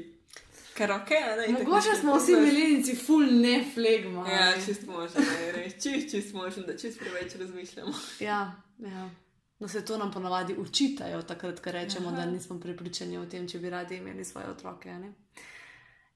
Kar 0.74 0.90
ok, 0.92 1.10
ne. 1.38 1.52
Mogoče 1.54 1.94
smo 2.00 2.16
vsi 2.16 2.32
probaš. 2.32 2.52
milenici, 2.52 2.96
full 2.96 3.26
ne 3.32 3.64
flegma. 3.74 4.28
Ja, 4.28 4.52
čist 4.56 4.86
možno, 4.86 5.20
res, 5.54 5.72
čist, 5.74 6.10
čist 6.10 6.34
možno, 6.34 6.62
da 6.62 6.76
čist 6.76 6.98
preveč 6.98 7.34
razmišljamo. 7.34 7.92
Ja, 8.20 8.52
ja. 8.78 9.10
No, 9.58 9.68
se 9.68 9.84
to 9.84 9.98
nam 9.98 10.10
ponavadi 10.12 10.54
učitajo, 10.54 11.22
takrat, 11.22 11.60
ko 11.60 11.70
rečemo, 11.70 12.08
Aha. 12.08 12.16
da 12.16 12.26
nismo 12.26 12.60
prepričani 12.60 13.18
o 13.18 13.26
tem, 13.26 13.48
če 13.48 13.58
bi 13.58 13.70
radi 13.70 13.96
imeli 13.96 14.24
svoje 14.24 14.46
otroke. 14.48 14.88
ne. 14.90 15.12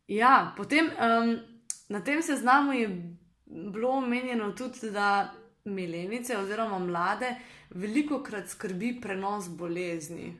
Ja, 0.08 0.54
potem 0.56 0.86
um, 0.88 1.38
na 1.88 2.00
tem 2.00 2.22
seznamu 2.22 2.72
je 2.72 2.88
bilo 3.46 3.90
omenjeno 3.90 4.52
tudi, 4.52 4.90
da 4.90 5.32
milenice 5.64 6.38
oziroma 6.38 6.78
mlade 6.78 7.34
veliko 7.70 8.22
krat 8.22 8.48
skrbi 8.48 9.00
prenos 9.00 9.48
bolezni. 9.48 10.34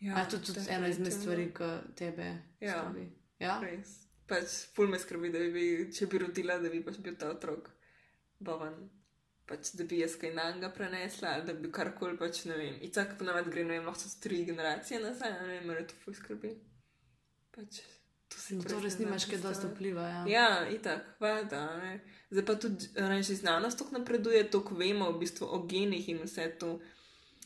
Ja, 0.00 0.16
A 0.16 0.20
je 0.20 0.28
to 0.28 0.38
tudi 0.38 0.60
ena 0.68 0.88
izmed 0.88 1.12
stvari, 1.12 1.52
ki 1.54 1.64
tebe 1.94 2.30
Ja. 2.60 2.72
skrbi. 2.82 3.19
Ja? 3.40 3.58
Res. 3.64 3.96
Pač 4.30 4.56
ful 4.76 4.90
me 4.90 4.98
skrbi, 5.00 5.32
da 5.34 5.42
bi, 5.50 5.66
če 5.94 6.06
bi 6.10 6.22
rodila, 6.22 6.60
da 6.62 6.70
bi 6.70 6.82
pač 6.86 7.00
bil 7.02 7.16
ta 7.18 7.32
otrok 7.32 7.70
boven. 8.38 8.76
Pač, 9.50 9.72
da 9.74 9.84
bi 9.90 9.98
jaz 9.98 10.14
kaj 10.20 10.30
nanga 10.36 10.70
prenesla, 10.70 11.40
da 11.46 11.54
bi 11.56 11.72
karkoli, 11.74 12.14
pač 12.20 12.44
ne 12.46 12.58
vem. 12.58 12.76
In 12.86 12.92
tako 12.94 13.18
ponavadi 13.24 13.50
gre, 13.50 13.64
ne 13.66 13.78
vem, 13.78 13.88
lahko 13.88 14.04
so 14.04 14.20
tri 14.22 14.44
generacije 14.46 15.00
nazaj, 15.02 15.32
ne 15.40 15.48
vem, 15.48 15.66
me 15.66 15.86
to 15.88 15.98
ful 16.04 16.14
skrbi. 16.14 16.52
Pač, 17.56 17.80
to 18.30 18.38
si 18.38 18.60
No, 18.60 18.68
to 18.70 18.78
res 18.84 19.00
nimaš 19.00 19.26
kaj 19.26 19.42
dosti 19.42 19.72
vpliva. 19.72 20.06
Ja. 20.12 20.22
Ja, 20.30 20.46
itak, 20.70 21.16
valjda. 21.22 21.64
a 21.66 21.80
ne. 21.82 21.92
Zdaj 22.30 22.46
pa 22.46 22.54
tudi 22.62 22.92
reči, 22.94 23.34
znanost 23.40 23.82
tako 23.82 23.98
napreduje, 23.98 24.44
toliko 24.50 24.78
vemo 24.78 25.10
v 25.10 25.18
bistvu 25.24 25.50
o 25.50 25.64
genih 25.66 26.12
in 26.14 26.22
vse 26.22 26.46
to. 26.62 26.76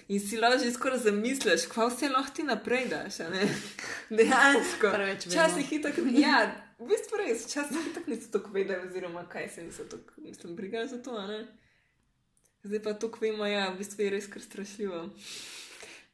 In 0.08 0.20
si 0.20 0.36
lahko 0.36 0.58
že 0.64 0.72
skoraj 0.74 0.98
zamisliš, 1.06 1.66
kva 1.72 1.88
vse 1.88 2.08
lahko 2.12 2.34
ti 2.36 2.42
naprej 2.42 2.88
daš. 2.88 3.18
Dejansko. 4.18 4.92
Včasih 5.26 5.72
itak, 5.72 5.98
ja, 6.12 6.44
v 6.78 6.88
bistvu 6.90 7.20
res, 7.22 7.46
včasih 7.46 7.90
itak 7.90 8.06
niso 8.06 8.32
tako 8.32 8.52
vedeli, 8.52 8.88
oziroma 8.88 9.24
kaj 9.28 9.48
se 9.48 9.64
niso 9.64 9.84
tako, 9.88 10.20
mislim, 10.20 10.56
brigali 10.56 10.88
za 10.88 11.02
to. 11.02 11.16
Zdaj 12.64 12.82
pa 12.82 12.92
to, 12.94 13.12
vemo, 13.20 13.46
ja, 13.46 13.70
v 13.70 13.78
bistvu 13.80 14.04
je 14.04 14.10
res 14.10 14.28
kar 14.28 14.42
strašljivo. 14.42 15.04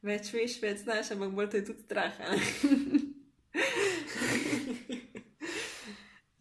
Več 0.01 0.33
veš, 0.33 0.61
več 0.61 0.85
znaš, 0.85 1.11
ampak 1.13 1.35
bolj 1.35 1.49
te 1.51 1.61
je 1.61 1.65
tudi 1.71 1.83
strah. 1.83 2.15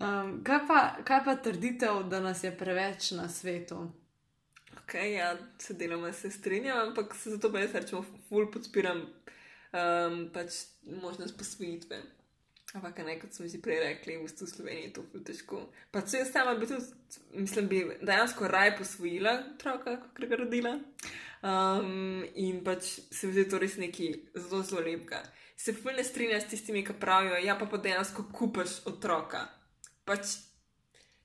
Um, 0.01 0.41
kaj, 0.45 0.61
pa, 0.69 0.97
kaj 1.05 1.19
pa 1.25 1.35
trditev, 1.37 2.09
da 2.09 2.23
nas 2.25 2.45
je 2.45 2.51
preveč 2.57 3.11
na 3.11 3.29
svetu? 3.29 3.83
Ok, 4.91 4.95
ja, 4.95 5.39
se 5.59 5.75
deloma 5.75 6.13
se 6.13 6.31
strinjam, 6.31 6.89
ampak 6.89 7.15
se 7.15 7.31
zato 7.31 7.53
pa 7.53 7.61
jaz 7.61 7.75
rečem, 7.75 8.03
ful 8.29 8.49
podpiram 8.51 9.05
um, 9.07 10.17
pač 10.35 10.65
možnost 10.83 11.37
posvojitve. 11.39 12.01
Ampak, 12.75 12.99
ne, 13.07 13.15
kot 13.21 13.31
smo 13.31 13.47
že 13.47 13.61
prej 13.63 13.79
rekli, 13.85 14.17
v 14.19 14.27
bistvu 14.27 14.49
v 14.49 14.51
Sloveniji 14.51 14.89
je 14.89 14.93
to 14.97 15.05
ful 15.13 15.23
težko. 15.23 15.61
Pa 15.95 16.03
se 16.03 16.19
jaz 16.19 16.33
sama 16.35 16.57
bi 16.59 16.67
tudi, 16.67 16.91
mislim, 17.39 17.71
bi 17.71 17.85
dejansko 18.03 18.51
raj 18.51 18.75
posvojila 18.83 19.37
otroka, 19.55 19.95
kot 20.11 20.27
ga 20.27 20.43
rodila. 20.43 20.75
Um, 21.47 22.27
in 22.35 22.59
pač 22.67 22.99
se 23.15 23.31
mi 23.31 23.39
zdi 23.39 23.47
to 23.47 23.63
res 23.63 23.79
nekaj 23.79 24.11
zelo, 24.35 24.65
zelo 24.67 24.83
lepega. 24.91 25.23
Se 25.55 25.71
ful 25.71 25.95
ne 25.95 26.03
strinjam 26.03 26.43
s 26.43 26.51
tistimi, 26.51 26.83
ki 26.83 26.99
pravijo, 26.99 27.39
ja, 27.39 27.55
pa 27.55 27.71
pa 27.71 27.79
dejansko 27.79 28.27
kupaš 28.35 28.81
otroka. 28.91 29.47
Pač 30.03 30.50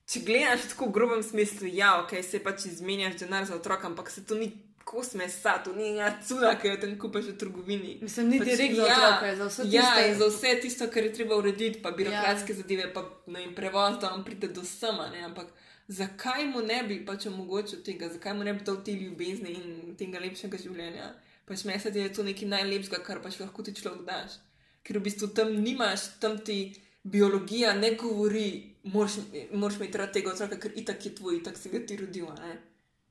Če 0.06 0.20
gledaš 0.22 0.68
tako 0.70 0.86
v 0.86 0.92
grobem 0.92 1.22
smislu, 1.22 1.66
ja, 1.66 1.96
ok, 2.00 2.12
se 2.22 2.38
pač 2.38 2.66
izmenjaš 2.66 3.16
denar 3.18 3.44
za 3.44 3.56
otroka, 3.56 3.86
ampak 3.86 4.10
se 4.10 4.22
to 4.22 4.34
ni 4.34 4.52
kos 4.86 5.14
mesa, 5.14 5.56
to 5.58 5.72
ni 5.72 5.88
ena 5.90 6.12
cuna, 6.22 6.52
ki 6.54 6.68
jo 6.68 6.76
tam 6.76 6.92
kupaš 6.96 7.24
v 7.24 7.36
trgovini. 7.36 7.96
Mislim, 8.00 8.28
ni 8.30 8.38
Pač, 8.38 8.46
direkt 8.46 8.76
za 8.76 8.84
ja, 8.84 8.98
otroke, 9.00 9.36
za 9.36 9.46
vse 9.46 9.62
Ja, 9.66 9.82
tiste- 9.82 10.04
in 10.06 10.14
za 10.14 10.26
vse 10.26 10.60
tisto, 10.62 10.86
kar 10.86 11.02
je 11.02 11.12
treba 11.12 11.36
urediti, 11.36 11.82
pa 11.82 11.90
birokratske 11.90 12.52
Ja. 12.52 12.56
zadeve, 12.56 12.92
pa 12.94 13.02
ne 13.26 13.40
vem, 13.40 13.54
prevoz, 13.54 13.98
da 13.98 14.12
on 14.14 14.22
pride 14.24 14.48
do 14.48 14.62
sama, 14.64 15.08
ne, 15.10 15.24
ampak 15.24 15.50
zakaj 15.88 16.46
mu 16.46 16.62
ne 16.62 16.84
bi 16.84 17.00
pač 17.04 17.26
omogočil 17.26 17.82
tega, 17.82 18.08
zakaj 18.08 18.34
mu 18.34 18.44
ne 18.44 18.54
bi 18.54 18.62
dal 18.64 18.78
te 18.78 18.92
ljubezni 18.92 19.50
in 19.54 19.96
tega 19.96 20.18
lepšega 20.18 20.58
življenja? 20.58 21.10
Pač 21.46 21.64
meni 21.64 21.80
se 21.80 21.90
da 21.90 21.98
je 22.00 22.12
to 22.12 22.22
nekaj 22.22 22.48
najlepšega, 22.48 23.02
kar 23.02 23.18
pač 23.20 23.40
lahko 23.40 23.62
ti 23.62 23.74
človek 23.74 24.06
daš. 24.06 24.38
Ker 24.84 24.98
v 24.98 25.02
bistvu 25.02 25.34
tam 25.34 25.50
nimaš, 25.50 26.20
tam 26.20 26.38
ti 26.38 26.74
biologija 27.02 27.74
ne 27.74 27.90
govori, 27.94 28.75
moraš, 28.92 29.76
imeti 29.76 29.98
rad 29.98 30.12
tega 30.12 30.32
otroka, 30.32 30.58
ker 30.60 30.72
itak 30.78 31.06
je 31.06 31.14
tvoj, 31.14 31.40
itak 31.40 31.58
si 31.58 31.72
ga 31.72 31.82
ti 31.86 31.96
rodil. 31.96 32.28
a 32.30 32.34
Ne? 32.40 32.56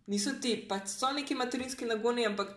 Niso 0.07 0.35
ti, 0.41 0.55
pač 0.69 0.89
so 0.93 1.11
neki 1.11 1.35
materinski 1.35 1.85
nagoni, 1.85 2.25
ampak 2.25 2.53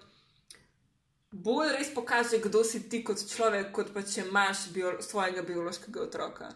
bolj 1.32 1.72
res 1.76 1.92
pokaže, 1.94 2.40
kdo 2.44 2.64
si 2.64 2.82
ti 2.88 3.02
kot 3.04 3.22
človek, 3.24 3.70
kot 3.72 3.92
pa 3.94 4.02
če 4.02 4.26
imaš 4.26 4.68
bio, 4.72 4.98
svojega 5.02 5.42
biološkega 5.42 6.02
otroka. 6.02 6.50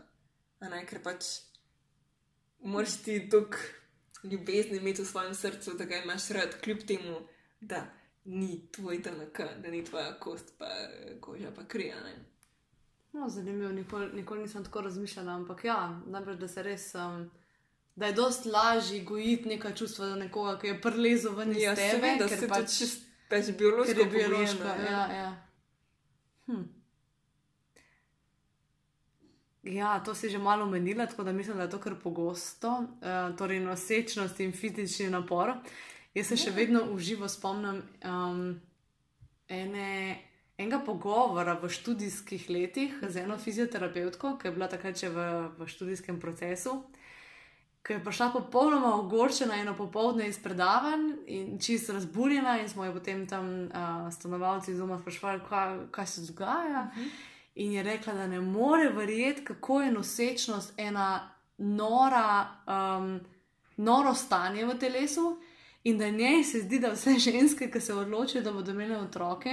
Ker 0.61 1.01
pač 1.03 1.31
moraš 2.63 3.01
ti 3.05 3.19
toliko 3.31 3.59
ljubezni 4.23 4.79
imeti 4.79 5.03
v 5.03 5.09
svojem 5.09 5.35
srcu, 5.35 5.75
da 5.79 5.85
ga 5.85 6.03
imaš 6.05 6.29
rad, 6.37 6.61
kljub 6.63 6.85
temu, 6.87 7.17
da 7.61 7.83
ni 8.25 8.69
tvoj 8.73 9.01
DNK, 9.03 9.39
da 9.63 9.71
ni 9.71 9.85
tvoja 9.85 10.13
kost, 10.21 10.55
pa 10.59 10.69
koža, 11.21 11.51
pa 11.57 11.65
krija. 11.69 11.99
Ne? 12.05 12.15
No, 13.13 13.29
zanimivo, 13.29 13.73
nikoli, 13.73 14.11
nikoli 14.15 14.43
nisem 14.43 14.65
tako 14.65 14.81
razmišljala, 14.81 15.33
ampak 15.33 15.65
ja, 15.65 16.01
najbrž 16.07 16.37
da 16.37 16.49
se 16.49 16.63
res. 16.63 16.95
Um, 16.95 17.31
Da 17.97 18.07
je 18.07 18.13
dosti 18.13 18.49
lažje 18.49 19.03
gojiti 19.05 19.49
neka 19.49 19.75
čustva 19.77 20.07
do 20.07 20.17
nekoga, 20.17 20.59
ki 20.59 20.67
je 20.67 20.81
prelezel 20.81 21.35
ven 21.37 21.51
iz 21.53 21.63
Ja, 21.63 21.75
tebe, 21.77 21.91
seveda, 21.91 22.29
ker 22.29 22.39
se 22.39 22.49
pač, 22.49 22.77
čist, 22.79 23.03
pač 23.29 23.51
biološko 23.59 23.93
ker 23.93 23.99
je 24.01 24.07
biološka. 24.07 24.57
pogojeno, 24.63 24.87
Ja, 24.91 25.03
ja. 25.13 25.47
Hm. 26.47 26.63
ja, 29.63 30.01
to 30.01 30.15
si 30.15 30.31
že 30.31 30.39
malo 30.39 30.65
omenila, 30.65 31.07
tako 31.07 31.23
da 31.23 31.33
mislim, 31.33 31.57
da 31.57 31.63
je 31.63 31.71
to 31.71 31.79
kar 31.79 31.95
pogosto. 32.03 32.69
Uh, 32.71 33.37
torej, 33.37 33.61
nosečnost 33.61 34.41
in 34.41 34.53
fizični 34.53 35.11
napor. 35.11 35.53
Jaz 36.15 36.27
se 36.33 36.37
še 36.37 36.51
vedno 36.51 36.83
uživo 36.93 37.29
spomnim 37.29 37.83
um, 38.05 38.61
ene, 39.49 40.17
enega 40.59 40.79
pogovora 40.85 41.55
v 41.63 41.69
študijskih 41.69 42.51
letih 42.51 42.95
z 43.03 43.25
eno 43.25 43.39
fizioterapevtko, 43.39 44.37
ki 44.39 44.49
je 44.49 44.53
bila 44.53 44.69
takrat 44.69 44.99
še 44.99 45.09
v, 45.09 45.27
v 45.59 45.69
študijskem 45.69 46.21
procesu. 46.21 46.83
Ki 47.83 47.97
je 47.97 48.05
prišla 48.05 48.29
popolnoma 48.31 48.95
ogorčena 49.01 49.57
eno 49.59 49.75
popoldne 49.75 50.29
iz 50.31 50.39
predavanj 50.39 51.09
in 51.27 51.59
čist 51.59 51.91
razburjena, 51.91 52.61
in 52.63 52.69
smo 52.71 52.85
jo 52.87 52.93
potem 52.95 53.27
tam 53.27 53.67
uh, 53.67 54.07
stanovalci 54.15 54.75
z 54.75 54.79
doma 54.79 55.01
sprašvali, 55.03 55.43
kaj, 55.49 55.79
kaj 55.91 56.07
se 56.07 56.27
dogaja. 56.29 56.91
Uh 56.93 56.99
-huh. 56.99 57.11
In 57.55 57.73
je 57.73 57.83
rekla, 57.83 58.15
da 58.15 58.27
ne 58.27 58.41
more 58.41 58.89
verjeti, 58.89 59.45
kako 59.45 59.83
je 59.83 59.93
nosečnost 59.93 60.73
ena 60.77 61.31
nora, 61.59 62.49
um, 62.67 63.21
noro 63.77 64.15
stanje 64.15 64.65
v 64.67 64.79
telesu, 64.79 65.37
in 65.85 65.99
da 65.99 66.11
njej 66.11 66.45
se 66.45 66.61
zdi, 66.61 66.79
da 66.79 66.93
vse 66.93 67.19
ženske, 67.19 67.71
ki 67.71 67.81
se 67.81 67.95
odločijo, 67.95 68.43
da 68.43 68.53
bodo 68.53 68.71
imele 68.71 68.99
otroke, 68.99 69.51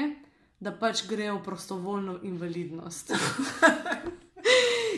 da 0.60 0.72
pač 0.72 1.04
grejo 1.08 1.38
v 1.38 1.44
prostovoljno 1.44 2.20
invalidnost. 2.24 3.12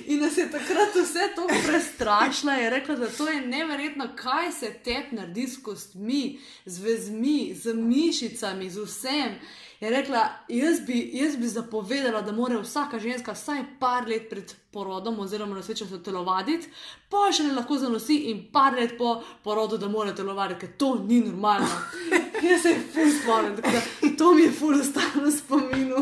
In 0.06 0.20
nas 0.20 0.38
je 0.38 0.52
takrat 0.52 0.96
vse 0.96 1.28
to 1.36 1.48
prestrašila, 1.68 2.54
je 2.54 2.70
rekla, 2.70 2.96
da 2.96 3.08
to 3.08 3.28
je 3.28 3.42
neverjetno, 3.42 4.08
kaj 4.16 4.52
se 4.52 4.74
tep 4.84 5.12
naredi 5.12 5.48
s 5.48 5.64
kostmi, 5.64 6.40
z 6.66 6.84
vezmi, 6.84 7.54
z 7.56 7.74
mišicami, 7.74 8.70
z 8.70 8.86
vsem. 8.86 9.36
Je 9.82 9.90
rekla, 9.90 10.30
jaz 10.48 10.80
bi, 10.88 11.10
jaz 11.14 11.38
bi 11.38 11.48
zapovedala, 11.48 12.22
da 12.22 12.32
mora 12.32 12.60
vsaka 12.62 13.00
ženska 13.00 13.34
vsaj 13.34 13.64
par 13.80 14.08
let 14.08 14.30
pred 14.30 14.54
porodom 14.72 15.20
oziroma 15.20 15.56
nosečnostjo 15.56 15.98
telovaditi, 15.98 16.70
pa 17.10 17.32
še 17.34 17.48
ne 17.48 17.56
lahko 17.56 17.80
zanosi 17.82 18.20
in 18.30 18.44
par 18.54 18.78
let 18.78 18.94
po 18.98 19.16
porodu, 19.44 19.80
da 19.82 19.90
mora 19.90 20.14
telovaditi, 20.16 20.60
ker 20.60 20.76
to 20.78 20.92
ni 21.08 21.22
normalno. 21.26 21.70
jaz 22.52 22.62
se 22.62 22.76
ful 22.94 23.10
spomnim, 23.22 23.56
tako 23.58 23.72
da 23.72 23.82
to 24.22 24.34
mi 24.34 24.42
je 24.42 24.52
ful 24.52 24.80
ostalo 24.80 25.26
v 25.26 25.32
spominu. 25.32 25.98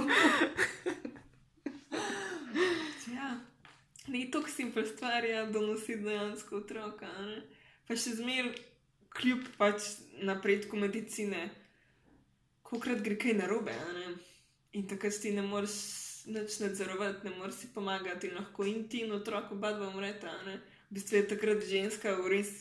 Ja, 3.16 3.40
ni 4.08 4.32
tako 4.32 4.52
simpel 4.52 4.84
stvar, 4.86 5.24
ja, 5.24 5.46
da 5.46 5.62
nosi 5.62 5.96
dejansko 5.96 6.58
otroka. 6.58 7.08
ne. 7.08 7.38
Pa 7.88 7.96
še 7.96 8.18
zmeraj, 8.20 8.60
kljub 9.16 9.48
pač 9.56 9.88
napredku 10.20 10.76
medicine, 10.76 11.48
kokrat 12.68 13.00
gre 13.08 13.16
kaj 13.16 13.38
narobe. 13.40 13.78
In 14.76 14.84
takrat 14.92 15.16
ti 15.24 15.32
ne 15.32 15.48
moreš 15.48 15.80
nič 16.28 16.60
nadzorovati, 16.60 17.24
ne 17.24 17.38
moreš 17.40 17.64
si 17.64 17.74
pomagati, 17.74 18.28
in 18.28 18.36
lahko 18.36 18.68
in 18.68 18.84
ti 18.92 19.06
in 19.08 19.16
otrok 19.16 19.56
oba 19.56 19.72
dva 19.80 19.88
umreta. 19.96 20.36
V 20.44 20.60
bistvu 20.92 21.24
je 21.24 21.28
takrat 21.32 21.64
ženska 21.64 22.20
v 22.20 22.36
res 22.36 22.52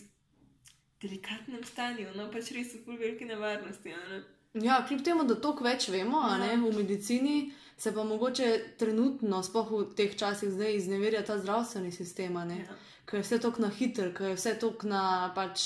delikatnem 1.03 1.67
stanju, 1.67 2.15
no 2.15 2.31
pač 2.31 2.55
res 2.55 2.79
v 2.79 2.85
ful 2.87 2.95
veliki 2.95 3.27
nevarnosti. 3.27 3.91
ne. 3.91 4.38
Ja, 4.55 4.85
kljub 4.88 5.02
temu, 5.05 5.25
da 5.25 5.35
toliko 5.35 5.64
več 5.64 5.88
vemo 5.88 6.19
a 6.25 6.38
ne, 6.38 6.52
Ja. 6.52 6.57
v 6.57 6.73
medicini, 6.76 7.52
se 7.76 7.95
pa 7.95 8.05
mogoče 8.05 8.75
trenutno, 8.78 9.43
sploh 9.43 9.71
v 9.71 9.95
teh 9.95 10.17
časih, 10.17 10.50
zdaj 10.50 10.75
izneverja 10.75 11.25
ta 11.25 11.38
zdravstveni 11.38 11.93
sistem, 11.93 12.35
Ja. 12.37 12.76
ker 13.07 13.19
je 13.21 13.23
vse 13.23 13.38
tako 13.38 13.62
na 13.62 13.69
hiter, 13.69 14.14
ker 14.14 14.28
je 14.28 14.37
vse 14.37 14.59
tako 14.59 14.87
na 14.87 15.33
pač 15.35 15.61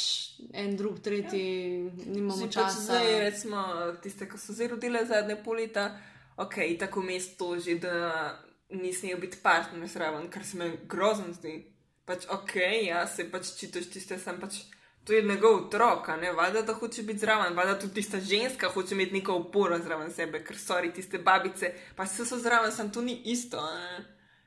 en, 0.52 0.76
drug, 0.76 1.00
tretji, 1.00 1.90
nimamo 2.06 2.36
Že 2.36 2.44
pač 2.44 2.54
časa. 2.54 2.80
Zdaj, 2.80 3.20
recimo, 3.20 3.62
tiste, 4.02 4.28
ki 4.28 4.38
so 4.38 4.52
zdaj 4.52 4.68
rodile 4.68 5.06
zadnje 5.06 5.36
pol 5.44 5.56
leta, 5.56 5.98
ok, 6.36 6.54
tako 6.78 7.02
mesto 7.02 7.58
že, 7.58 7.78
da 7.78 8.38
ni 8.70 8.92
smel 8.92 9.18
biti 9.20 9.36
partner 9.42 9.88
zraven, 9.88 10.28
kar 10.30 10.44
se 10.44 10.56
mi 10.58 10.70
grozno 10.88 11.32
zdi. 11.32 11.64
Pač 12.04 12.26
ok, 12.28 12.54
ja, 12.86 13.06
se 13.06 13.30
pač 13.30 13.54
čitaš 13.58 13.86
tiste, 13.86 14.18
sem 14.18 14.40
pač. 14.40 14.64
To 15.04 15.12
je 15.12 15.22
njegov 15.22 15.56
otrok, 15.56 16.08
ne 16.20 16.32
valjda, 16.32 16.62
da 16.62 16.74
hoče 16.74 17.02
biti 17.02 17.18
zraven, 17.18 17.56
valjda 17.56 17.78
tudi 17.78 17.94
tista 17.94 18.20
ženska 18.20 18.68
hoče 18.68 18.94
imeti 18.94 19.12
neko 19.12 19.34
oporo 19.34 19.78
zraven 19.78 20.12
sebe, 20.12 20.44
ker 20.44 20.58
so 20.58 20.74
tiste 20.94 21.18
babice, 21.18 21.74
pa 21.96 22.06
se 22.06 22.24
so 22.24 22.38
zraven, 22.38 22.72
sem 22.72 22.92
to 22.92 23.02
ni 23.02 23.22
isto, 23.24 23.62
ne? 23.74 24.04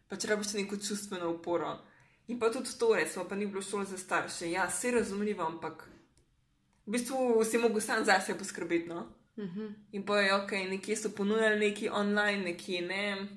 pač 0.08 0.26
rabiš 0.26 0.54
neko 0.54 0.78
čustveno 0.78 1.30
oporo. 1.30 1.80
In 2.28 2.40
pa 2.40 2.52
tudi 2.52 2.70
to, 2.80 2.96
recimo, 2.96 3.26
pa 3.26 3.36
ni 3.36 3.46
bilo 3.46 3.62
šole 3.62 3.86
za 3.86 3.98
starše, 3.98 4.52
ja, 4.52 4.66
vse 4.66 4.92
razumljivo, 4.92 5.44
ampak 5.44 5.90
v 6.86 6.92
bistvu 6.92 7.44
si 7.44 7.58
mogel 7.58 7.82
sam 7.82 8.06
za 8.06 8.20
sebe 8.22 8.40
poskrbeti, 8.40 8.90
no. 8.90 9.08
Uh 9.36 9.44
-huh. 9.44 9.74
In 9.92 10.06
pa 10.06 10.20
je 10.20 10.36
ok, 10.36 10.52
nekje 10.52 10.96
so 10.96 11.10
ponujali 11.10 11.60
neki 11.60 11.90
online, 11.90 12.44
nekje 12.44 12.82
ne. 12.82 13.28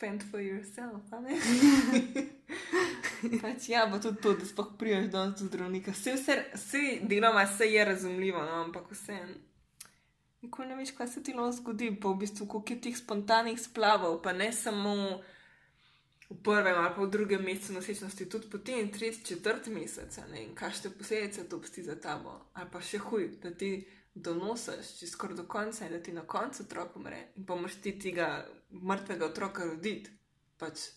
Fend 0.00 0.22
for 0.30 0.40
yourself, 0.40 1.12
a 1.12 1.20
ne? 1.20 1.38
pač 3.42 3.68
ja, 3.68 3.86
pa 3.90 4.00
tudi 4.02 4.22
to, 4.22 4.34
da 4.38 4.46
sploh 4.46 4.72
priješ 4.78 5.10
do 5.12 5.24
zdravnika. 5.36 5.94
Vse, 5.96 6.14
vse, 6.16 6.36
vse 6.54 6.82
deloma 7.02 7.46
se 7.46 7.66
je 7.72 7.84
razumljivo, 7.84 8.42
no, 8.44 8.62
ampak 8.64 8.90
vse. 8.92 9.18
Nikoli 10.42 10.68
ne 10.68 10.76
veš, 10.78 10.94
kaj 10.94 11.08
se 11.08 11.22
ti 11.22 11.34
lahko 11.34 11.56
zgodi, 11.56 11.90
pa 12.00 12.12
v 12.12 12.22
bistvu 12.22 12.46
koliko 12.46 12.72
je 12.72 12.80
teh 12.80 12.96
spontanih 12.96 13.58
splavov, 13.60 14.20
pa 14.22 14.32
ne 14.32 14.52
samo 14.52 14.94
v 16.28 16.36
prvem 16.44 16.76
ali 16.76 16.94
pa 16.94 17.02
v 17.02 17.10
drugem 17.10 17.42
mesecu 17.42 17.72
nosečnosti, 17.72 18.28
tudi 18.28 18.50
potem 18.52 18.90
tretji, 18.92 19.24
četrti 19.24 19.70
mesec, 19.72 20.18
ne, 20.30 20.44
in 20.44 20.54
kakšne 20.54 20.90
posledice 20.90 21.48
to 21.48 21.60
pusti 21.60 21.82
za 21.82 21.96
tabo, 21.96 22.36
ali 22.52 22.70
pa 22.70 22.80
še 22.84 23.00
huj, 23.00 23.30
da 23.42 23.50
ti 23.50 23.72
donosiš 24.14 24.98
čez 24.98 25.10
skoraj 25.10 25.36
do 25.36 25.46
konca 25.48 25.86
in 25.86 25.92
da 25.92 26.02
ti 26.02 26.12
na 26.12 26.26
koncu 26.26 26.62
otrok 26.62 26.96
umre 26.96 27.20
in 27.36 27.46
pa 27.46 27.54
moraš 27.54 27.78
ti 27.82 27.98
tega 27.98 28.46
mrtvega 28.70 29.26
otroka 29.26 29.64
roditi, 29.64 30.10
pač 30.58 30.88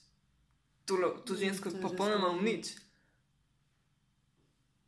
to, 0.92 1.00
lo- 1.00 1.18
to 1.24 1.40
žensko 1.40 1.72
to 1.72 1.82
popolnoma 1.82 2.30
smešno. 2.30 2.40
unič. 2.40 2.72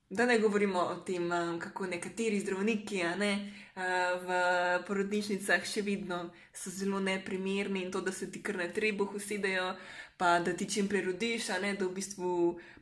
Da 0.10 0.26
ne 0.26 0.38
govorimo 0.40 0.80
o 0.80 0.96
tem, 0.96 1.32
um, 1.32 1.60
kako 1.60 1.88
nekateri 1.90 2.40
zdravniki 2.40 3.00
ne, 3.18 3.32
uh, 3.76 3.82
v 4.22 4.36
porodnišnicah 4.88 5.64
še 5.66 5.82
vedno 5.82 6.20
so 6.54 6.70
zelo 6.70 7.00
neprimerni 7.00 7.86
in 7.88 7.92
to, 7.92 8.02
da 8.02 8.12
se 8.12 8.30
ti 8.32 8.44
kar 8.44 8.60
na 8.62 8.68
trebuh 8.68 9.16
usedejo, 9.18 9.72
pa 10.18 10.36
da 10.40 10.54
ti 10.54 10.70
čim 10.70 10.88
prej 10.92 11.08
rodiš, 11.08 11.48
ne, 11.64 11.74
da 11.80 11.88
v 11.88 11.96
bistvu 11.98 12.34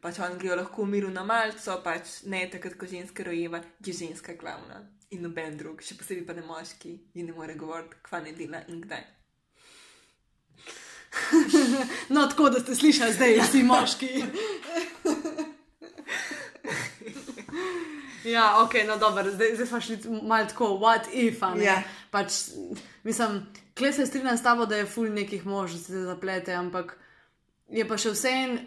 pač 0.03 0.19
oni 0.19 0.41
grejo 0.41 0.57
lahko 0.59 0.83
v 0.83 0.91
miru 0.97 1.13
na 1.13 1.23
malco, 1.23 1.77
pač 1.85 2.25
ne 2.27 2.49
takrat, 2.51 2.75
ko 2.75 2.89
ženska 2.89 3.23
rojeva, 3.23 3.63
je 3.79 3.93
ženska 3.93 4.35
glavna 4.35 4.83
in 5.11 5.23
noben 5.23 5.57
drug, 5.59 5.81
še 5.83 5.95
posebej 5.99 6.27
pa 6.27 6.35
ne 6.35 6.43
moški, 6.47 6.97
ji 7.15 7.23
ne 7.27 7.35
more 7.35 7.55
govoriti, 7.59 7.99
kva 8.03 8.19
ne 8.23 8.35
dela 8.35 8.63
in 8.71 8.83
kdaj. 8.83 9.07
No, 12.09 12.27
tako 12.27 12.49
da 12.49 12.59
ste 12.59 12.75
slišali, 12.75 13.13
zdaj 13.13 13.39
vsi 13.41 13.63
moški. 13.63 14.09
Ja, 18.23 18.63
ok, 18.63 18.73
no 18.87 18.97
dobro, 18.97 19.31
zdaj, 19.31 19.55
zdaj 19.55 19.67
smo 19.67 19.81
šli 19.81 19.97
malo 20.23 20.45
tako, 20.45 20.65
what 20.65 21.09
if, 21.13 21.41
ne. 21.55 21.63
Ja. 21.63 21.83
Pač, 22.11 22.33
mislim, 23.03 23.41
kle 23.77 23.93
se 23.93 24.05
strinjam 24.05 24.37
s 24.37 24.43
tabo, 24.43 24.65
da 24.65 24.75
je 24.75 24.85
ful 24.85 25.09
nekih 25.09 25.45
možnosti 25.45 25.91
za 25.91 26.05
zaplete, 26.05 26.53
ampak 26.53 26.97
je 27.71 27.85
pa 27.87 27.97
še 27.97 28.11
vseeno, 28.11 28.59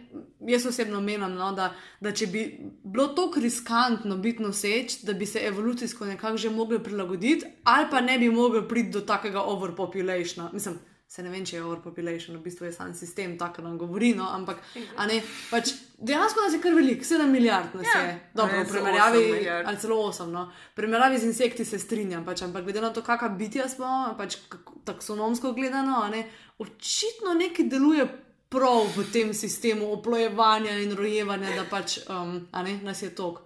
jaz 0.48 0.66
osebno 0.66 1.00
menim, 1.04 1.36
no, 1.36 1.50
da, 1.52 1.70
da 2.00 2.12
če 2.12 2.26
bi 2.32 2.44
bilo 2.84 3.10
tako 3.16 3.42
riskantno 3.44 4.16
biti 4.16 4.42
noseč, 4.42 4.98
da 5.04 5.12
bi 5.12 5.26
se 5.26 5.44
evolucijsko 5.44 6.08
nekako 6.08 6.40
že 6.40 6.50
mogli 6.50 6.80
prilagoditi, 6.82 7.46
ali 7.64 7.86
pa 7.90 8.00
ne 8.00 8.18
bi 8.18 8.30
mogli 8.30 8.64
priti 8.68 8.90
do 8.96 9.04
takega 9.04 9.42
overpopulationa. 9.42 10.50
Mislim, 10.52 10.78
se 11.14 11.22
ne 11.22 11.30
vem, 11.30 11.44
če 11.46 11.60
je 11.60 11.62
overpopulation, 11.62 12.34
v 12.34 12.42
bistvu 12.42 12.66
je 12.66 12.72
sam 12.74 12.94
sistem, 12.98 13.36
tako 13.38 13.62
nam 13.62 13.76
govori, 13.78 14.10
no, 14.18 14.26
ampak 14.34 14.58
ne, 14.74 15.20
pač 15.46 15.70
dejansko 15.94 16.42
nas 16.42 16.56
je 16.56 16.58
kar 16.64 16.74
velik, 16.74 17.04
7 17.06 17.30
milijard 17.30 17.76
nas 17.78 17.86
Ja, 17.86 18.00
je. 18.02 18.16
Dobro, 18.34 18.56
ne, 18.58 18.64
v 18.64 18.72
primerjavi, 18.72 19.22
ali 19.60 19.78
celo 19.78 20.00
8, 20.08 20.32
no. 20.34 20.48
V 20.72 20.80
primerjavi 20.80 21.20
z 21.22 21.28
insekti 21.30 21.68
se 21.68 21.78
strinjam, 21.78 22.24
pač, 22.26 22.42
ampak 22.42 22.66
glede 22.66 22.82
na 22.82 22.90
to, 22.90 23.04
kakšna 23.06 23.30
bitja 23.38 23.68
smo, 23.70 23.92
pač 24.18 24.40
taksonomsko 24.88 25.54
gledano, 25.54 26.02
ne, 26.10 26.24
očitno 26.58 27.38
nekaj 27.38 27.70
deluje 27.70 28.08
prav 28.50 28.90
v 28.96 29.06
tem 29.14 29.30
sistemu 29.34 29.92
oplojevanja 29.94 30.80
in 30.82 30.98
rojevanja, 30.98 31.54
da 31.54 31.68
pač 31.70 32.00
um, 32.08 32.40
ne, 32.50 32.80
nas 32.82 33.06
je 33.06 33.14
tok. 33.14 33.44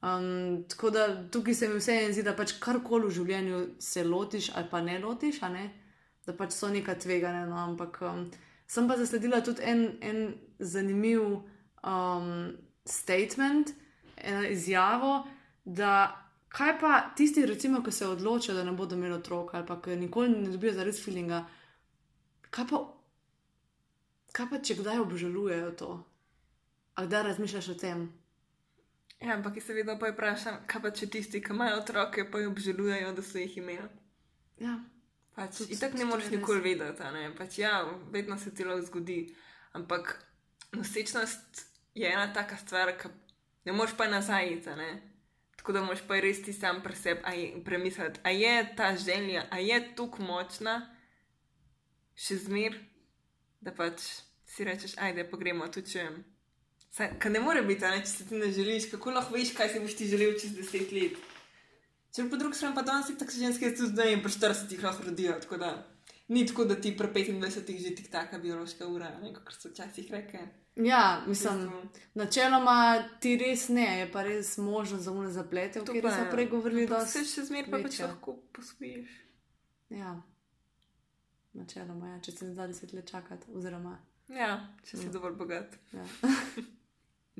Um, 0.00 0.62
tako 0.70 0.94
da 0.94 1.10
tukaj 1.26 1.58
se 1.58 1.68
mi 1.68 1.82
vseeno 1.82 2.14
zdi, 2.14 2.22
da 2.22 2.38
pač 2.38 2.54
karkoli 2.62 3.10
v 3.10 3.18
življenju 3.18 3.66
se 3.82 4.06
lotiš 4.06 4.54
ali 4.54 4.70
pa 4.70 4.80
ne 4.80 5.02
lotiš, 5.02 5.42
ne, 5.50 5.66
da 6.30 6.36
pač 6.36 6.54
so 6.54 6.70
neka 6.70 6.94
tveganja. 6.94 7.44
No, 7.50 7.58
ampak 7.66 8.00
um, 8.06 8.24
sem 8.70 8.88
pa 8.88 8.96
zasledila 8.96 9.42
tudi 9.44 9.66
en, 9.66 9.86
en 10.00 10.24
zanimiv 10.58 11.26
um, 11.82 12.32
statement, 12.86 13.74
eno 14.16 14.44
izjavo, 14.48 15.14
da 15.64 16.16
kaj 16.48 16.78
pa 16.80 17.00
tisti, 17.16 17.46
recimo, 17.46 17.82
ki 17.82 17.92
se 17.92 18.06
odločijo, 18.06 18.54
da 18.54 18.64
ne 18.64 18.72
bodo 18.72 18.96
imeli 18.96 19.14
otroka 19.14 19.56
ali 19.58 19.66
pa 19.66 19.80
ki 19.82 19.96
nikoli 19.96 20.28
ne 20.28 20.50
dobijo 20.50 20.72
zares 20.74 21.04
feelinga, 21.04 21.44
kaj 22.50 22.66
pa, 22.70 22.80
kaj 24.32 24.48
pa 24.50 24.58
če 24.58 24.80
kdaj 24.80 25.04
obžalujejo 25.04 25.70
to? 25.78 25.90
A 26.94 27.06
kdaj 27.06 27.22
razmišljaš 27.22 27.68
o 27.68 27.74
tem? 27.74 28.08
Ja, 29.20 29.34
ampak 29.34 29.56
jaz 29.56 29.66
se 29.68 29.74
vedno 29.76 29.98
pa 29.98 30.10
vprašam, 30.10 30.62
kaj 30.66 30.82
pa 30.82 30.90
če 30.90 31.06
tisti, 31.12 31.42
ki 31.44 31.52
imajo 31.54 31.82
otroke, 31.82 32.24
pa 32.30 32.40
jih 32.40 32.48
obžalujejo, 32.50 33.12
da 33.14 33.22
so 33.22 33.38
jih 33.38 33.58
imeli. 33.60 33.88
Ja, 34.60 34.78
Pač, 35.34 35.62
itak 35.70 35.94
ne 35.94 36.04
moreš 36.04 36.30
nikoli 36.34 36.60
vedeti, 36.64 37.12
ne. 37.14 37.30
Pač, 37.38 37.58
ja, 37.62 37.84
vedno 38.12 38.38
se 38.38 38.54
ti 38.54 38.64
lahko 38.64 38.86
zgodi. 38.86 39.20
Ampak 39.72 40.16
nosečnost 40.72 41.64
je 41.94 42.10
ena 42.10 42.32
taka 42.34 42.56
stvar, 42.58 42.92
ki 42.98 43.08
ne 43.64 43.72
moreš 43.72 43.96
pa 43.96 44.08
nazaj 44.10 44.52
iti. 44.56 44.74
Tako 45.60 45.72
da 45.72 45.80
moraš 45.84 46.00
pa 46.08 46.16
res 46.20 46.38
ti 46.42 46.52
sam 46.56 46.78
pri 46.82 46.96
sebi 46.96 47.62
premisliti, 47.64 48.20
a 48.24 48.30
je 48.30 48.74
ta 48.76 48.96
želja, 48.96 49.44
a 49.50 49.58
je 49.58 49.76
tako 49.96 50.22
močna, 50.24 50.78
še 52.16 52.38
zmer, 52.46 52.78
da 53.60 53.74
pač 53.76 54.06
si 54.48 54.64
rečeš, 54.64 54.96
ajde, 54.96 55.26
pa 55.28 55.36
gremo 55.36 55.68
tu 55.68 55.82
čujem. 55.84 56.22
Ker 56.96 57.30
ne 57.30 57.42
more 57.44 57.60
biti, 57.62 57.84
ne, 57.84 58.00
če 58.00 58.08
se 58.08 58.28
ti 58.30 58.40
ne 58.40 58.48
želiš, 58.52 58.88
kako 58.94 59.12
lahko 59.18 59.36
veš, 59.36 59.52
kaj 59.58 59.68
si 59.74 59.84
boš 59.84 59.98
ti 59.98 60.08
želel 60.08 60.32
čez 60.40 60.56
deset 60.56 60.96
let. 60.96 61.20
Če 62.10 62.26
po 62.30 62.36
drugi 62.36 62.56
strani 62.58 62.74
pa 62.74 62.82
danes 62.82 63.08
je 63.08 63.18
tako 63.18 63.32
ženske, 63.32 63.70
tudi 63.76 63.92
zdaj 63.92 64.12
in 64.12 64.22
pri 64.22 64.32
40 64.32 64.72
jih 64.72 64.82
lahko 64.84 65.02
rodijo, 65.06 65.36
tako 65.40 65.56
da 65.56 65.86
ni 66.28 66.46
tako, 66.46 66.64
da 66.64 66.74
ti 66.74 66.96
pri 66.96 67.08
25 67.08 67.78
že 67.82 67.94
tik 67.94 68.10
taka 68.10 68.38
biološka 68.38 68.86
ura, 68.88 69.10
kot 69.44 69.52
so 69.54 69.68
včasih 69.68 70.10
rekli. 70.10 70.38
ja 70.76 71.22
mislim, 71.26 71.70
načeloma 72.14 72.76
ti 73.20 73.36
res 73.36 73.68
ne, 73.68 73.98
je 74.00 74.12
pa 74.12 74.22
res 74.22 74.58
možno 74.58 74.98
za 74.98 75.12
umne 75.12 75.30
zaplete, 75.30 75.80
o 75.80 75.84
katerih 75.84 76.12
smo 76.12 76.26
prej 76.30 76.46
govorili. 76.46 76.86
Dosti 76.86 77.18
Se 77.18 77.24
še 77.24 77.44
zmer 77.44 77.70
pa 77.70 77.78
pač 77.78 77.98
lahko 78.00 78.36
posvojiš. 78.52 79.08
Ja, 79.90 80.22
načeloma, 81.52 82.08
ja, 82.14 82.20
če 82.20 82.32
se 82.32 82.44
ne 82.44 82.54
da 82.54 82.66
deset 82.66 82.92
let 82.92 83.10
čakati, 83.10 83.46
oziroma. 83.54 83.98
Ja, 84.28 84.68
če 84.86 84.96
si 84.96 85.06
Ja. 85.06 85.12
dovolj 85.12 85.34
bogat. 85.34 85.78
Ja. 85.92 86.04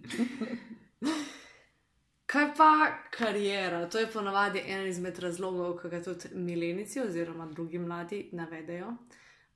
Kaj 2.30 2.46
pa 2.56 2.70
karijera? 3.10 3.88
To 3.90 3.98
je 3.98 4.06
ponavadi 4.10 4.62
en 4.66 4.86
izmed 4.86 5.18
razlogov, 5.18 5.80
ki 5.80 5.88
ga 5.90 6.02
tudi 6.02 6.28
milenici 6.34 7.00
oziroma 7.02 7.46
drugi 7.50 7.78
mladi 7.78 8.28
navedejo. 8.32 8.92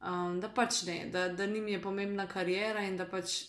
Um, 0.04 0.40
da 0.40 0.50
pač 0.50 0.82
ne, 0.88 1.04
da, 1.12 1.28
da 1.28 1.46
njim 1.46 1.68
je 1.68 1.82
pomembna 1.82 2.26
karijera 2.26 2.82
in 2.84 2.96
da 2.96 3.06
pač 3.06 3.44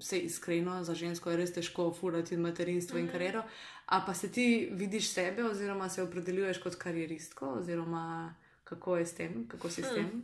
se 0.00 0.18
iskreno 0.18 0.82
za 0.84 0.94
žensko 0.94 1.30
je 1.30 1.36
res 1.36 1.52
težko 1.54 1.92
furati 1.94 2.36
materinstvo 2.36 2.98
in 2.98 3.08
kariero. 3.08 3.44
A 3.86 4.00
pa 4.06 4.14
se 4.14 4.32
ti 4.32 4.68
vidiš 4.72 5.12
sebe 5.12 5.44
oziroma 5.44 5.88
se 5.88 6.02
opredeljuješ 6.02 6.58
kot 6.58 6.74
karieristko 6.74 7.54
oziroma 7.60 8.34
kako 8.64 8.96
je 8.96 9.06
s 9.06 9.14
tem, 9.14 9.48
kako 9.48 9.70
si 9.70 9.82
s 9.82 9.94
tem? 9.94 10.22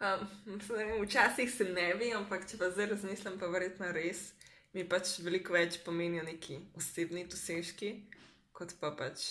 Um, 0.00 0.28
mislim, 0.46 0.92
včasih 1.04 1.50
se 1.50 1.64
ne 1.64 1.94
bi, 1.94 2.12
ampak 2.12 2.46
če 2.50 2.58
pa 2.58 2.70
zdaj 2.70 2.86
razmislim, 2.86 3.38
pa 3.40 3.46
verjetno 3.46 3.92
res. 3.92 4.32
Mi 4.76 4.84
pač 4.86 5.16
veliko 5.24 5.56
več 5.56 5.80
pomenijo 5.84 6.22
neki 6.26 6.60
osebni 6.78 7.24
dosežki, 7.30 7.90
kot 8.54 8.76
pa 8.80 8.92
pač. 8.98 9.24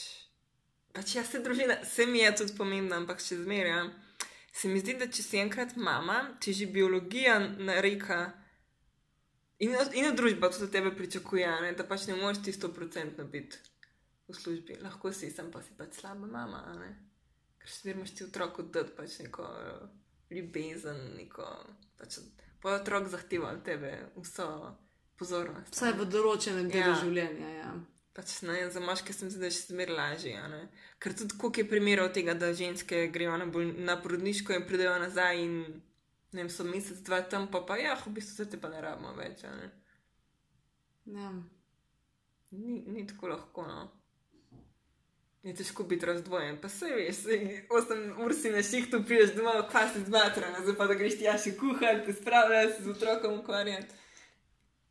Pač 0.96 1.16
jaz 1.16 1.30
se 1.32 1.40
družina, 1.46 1.78
vse 1.86 2.08
mi 2.10 2.20
je 2.24 2.32
tudi 2.42 2.56
pomembno, 2.58 2.98
ampak 2.98 3.24
še 3.24 3.38
zmeraj. 3.44 3.72
Ja. 3.72 4.26
Se 4.60 4.68
mi 4.68 4.82
zdi, 4.82 4.98
da 5.00 5.08
če 5.08 5.24
si 5.24 5.40
enkrat 5.40 5.78
mama, 5.78 6.18
če 6.44 6.56
že 6.58 6.68
biologija 6.74 7.38
nareka 7.62 8.18
in, 9.64 9.78
in 9.96 10.10
družba 10.18 10.50
to 10.52 10.66
od 10.66 10.74
tebe 10.74 10.92
pričakuje, 10.98 11.52
ne, 11.64 11.72
da 11.78 11.86
pač 11.88 12.10
ne 12.10 12.18
moreš 12.20 12.42
ti 12.44 12.56
sto 12.56 12.72
procentno 12.76 13.24
biti 13.30 13.62
v 14.28 14.36
službi. 14.36 14.82
Lahko 14.84 15.14
si, 15.16 15.30
sem 15.32 15.54
pa 15.54 15.62
si 15.64 15.78
pač 15.78 16.02
slaba 16.02 16.28
mama, 16.28 16.66
ker 17.62 17.72
še 17.72 17.84
zmeraj 17.84 18.00
imaš 18.02 18.16
ti 18.18 18.28
otroku 18.28 18.68
dati 18.74 18.98
pač 18.98 19.22
neko. 19.24 19.48
ljubezen, 20.30 21.00
neko. 21.18 21.48
Pač, 21.98 22.20
pa 22.62 22.76
otrok 22.78 23.10
zahteva 23.10 23.54
od 23.56 23.64
tebe 23.66 23.92
vso 24.20 24.48
pozornost. 25.20 25.74
Vsaj 25.76 25.94
v 26.00 26.06
določenem 26.10 26.70
delu 26.72 26.94
Ja. 26.94 27.00
življenja. 27.04 27.50
Ja. 27.60 27.74
Pač, 28.14 28.42
ne, 28.42 28.56
za 28.72 28.82
moške 28.84 29.14
se 29.14 29.26
mi 29.26 29.32
zdi, 29.32 29.40
da 29.40 29.48
je 29.48 29.56
še 29.56 29.68
zmeraj 29.74 29.96
lažje. 29.96 30.64
Ker 31.00 31.14
tudi 31.16 31.38
koliko 31.40 31.62
je 31.62 31.70
primerov 31.70 32.10
tega, 32.16 32.34
da 32.34 32.54
ženske 32.54 33.08
grejo 33.14 33.38
na, 33.38 33.46
bolj, 33.46 33.70
na 33.78 33.96
porodniško 34.02 34.56
in 34.58 34.66
pridejo 34.68 34.98
nazaj 35.00 35.44
in 35.44 35.54
ne 36.32 36.44
vem, 36.44 36.50
so 36.50 36.64
mesec, 36.64 37.00
dva 37.06 37.22
tam, 37.22 37.48
pa 37.52 37.62
pa 37.66 37.78
ja, 37.80 37.96
v 37.96 38.12
bistvu 38.18 38.36
se 38.36 38.50
te 38.50 38.58
pa 38.62 38.70
ne 38.70 38.82
rabimo 38.82 39.14
več. 39.18 39.44
Ne? 39.44 39.70
Ja. 41.16 41.32
Ni, 42.52 42.84
ni 42.88 43.06
tako 43.08 43.32
lahko. 43.32 43.66
No. 43.66 43.88
Je 45.44 45.54
težko 45.56 45.86
biti 45.88 46.06
razdvojen, 46.06 46.58
pa 46.62 46.68
se 46.70 46.90
veš, 46.92 47.22
saj 47.24 47.46
8 47.72 48.20
ur 48.26 48.34
si 48.36 48.52
na 48.52 48.62
šihtu, 48.66 49.00
priješ 49.08 49.38
domov, 49.38 49.62
kvasi 49.72 50.04
zmatrana, 50.04 50.60
zdaj 50.66 50.76
pa 50.76 50.90
da 50.92 50.98
greš 51.00 51.16
ti 51.22 51.30
ja 51.30 51.38
še 51.40 51.56
kuhati, 51.56 52.04
te 52.10 52.16
spravljaš 52.18 52.74
se 52.76 52.84
z 52.84 52.92
otrokom 52.92 53.40
ukvarjati. 53.40 53.96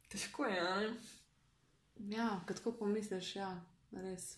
Težko 0.09 0.47
je, 0.47 0.61
a 0.61 0.77
ne? 0.81 0.91
Ja, 2.09 2.41
ko 2.47 2.55
tako 2.55 2.73
pomisliš, 2.73 3.37
ja, 3.37 3.49
res. 3.93 4.37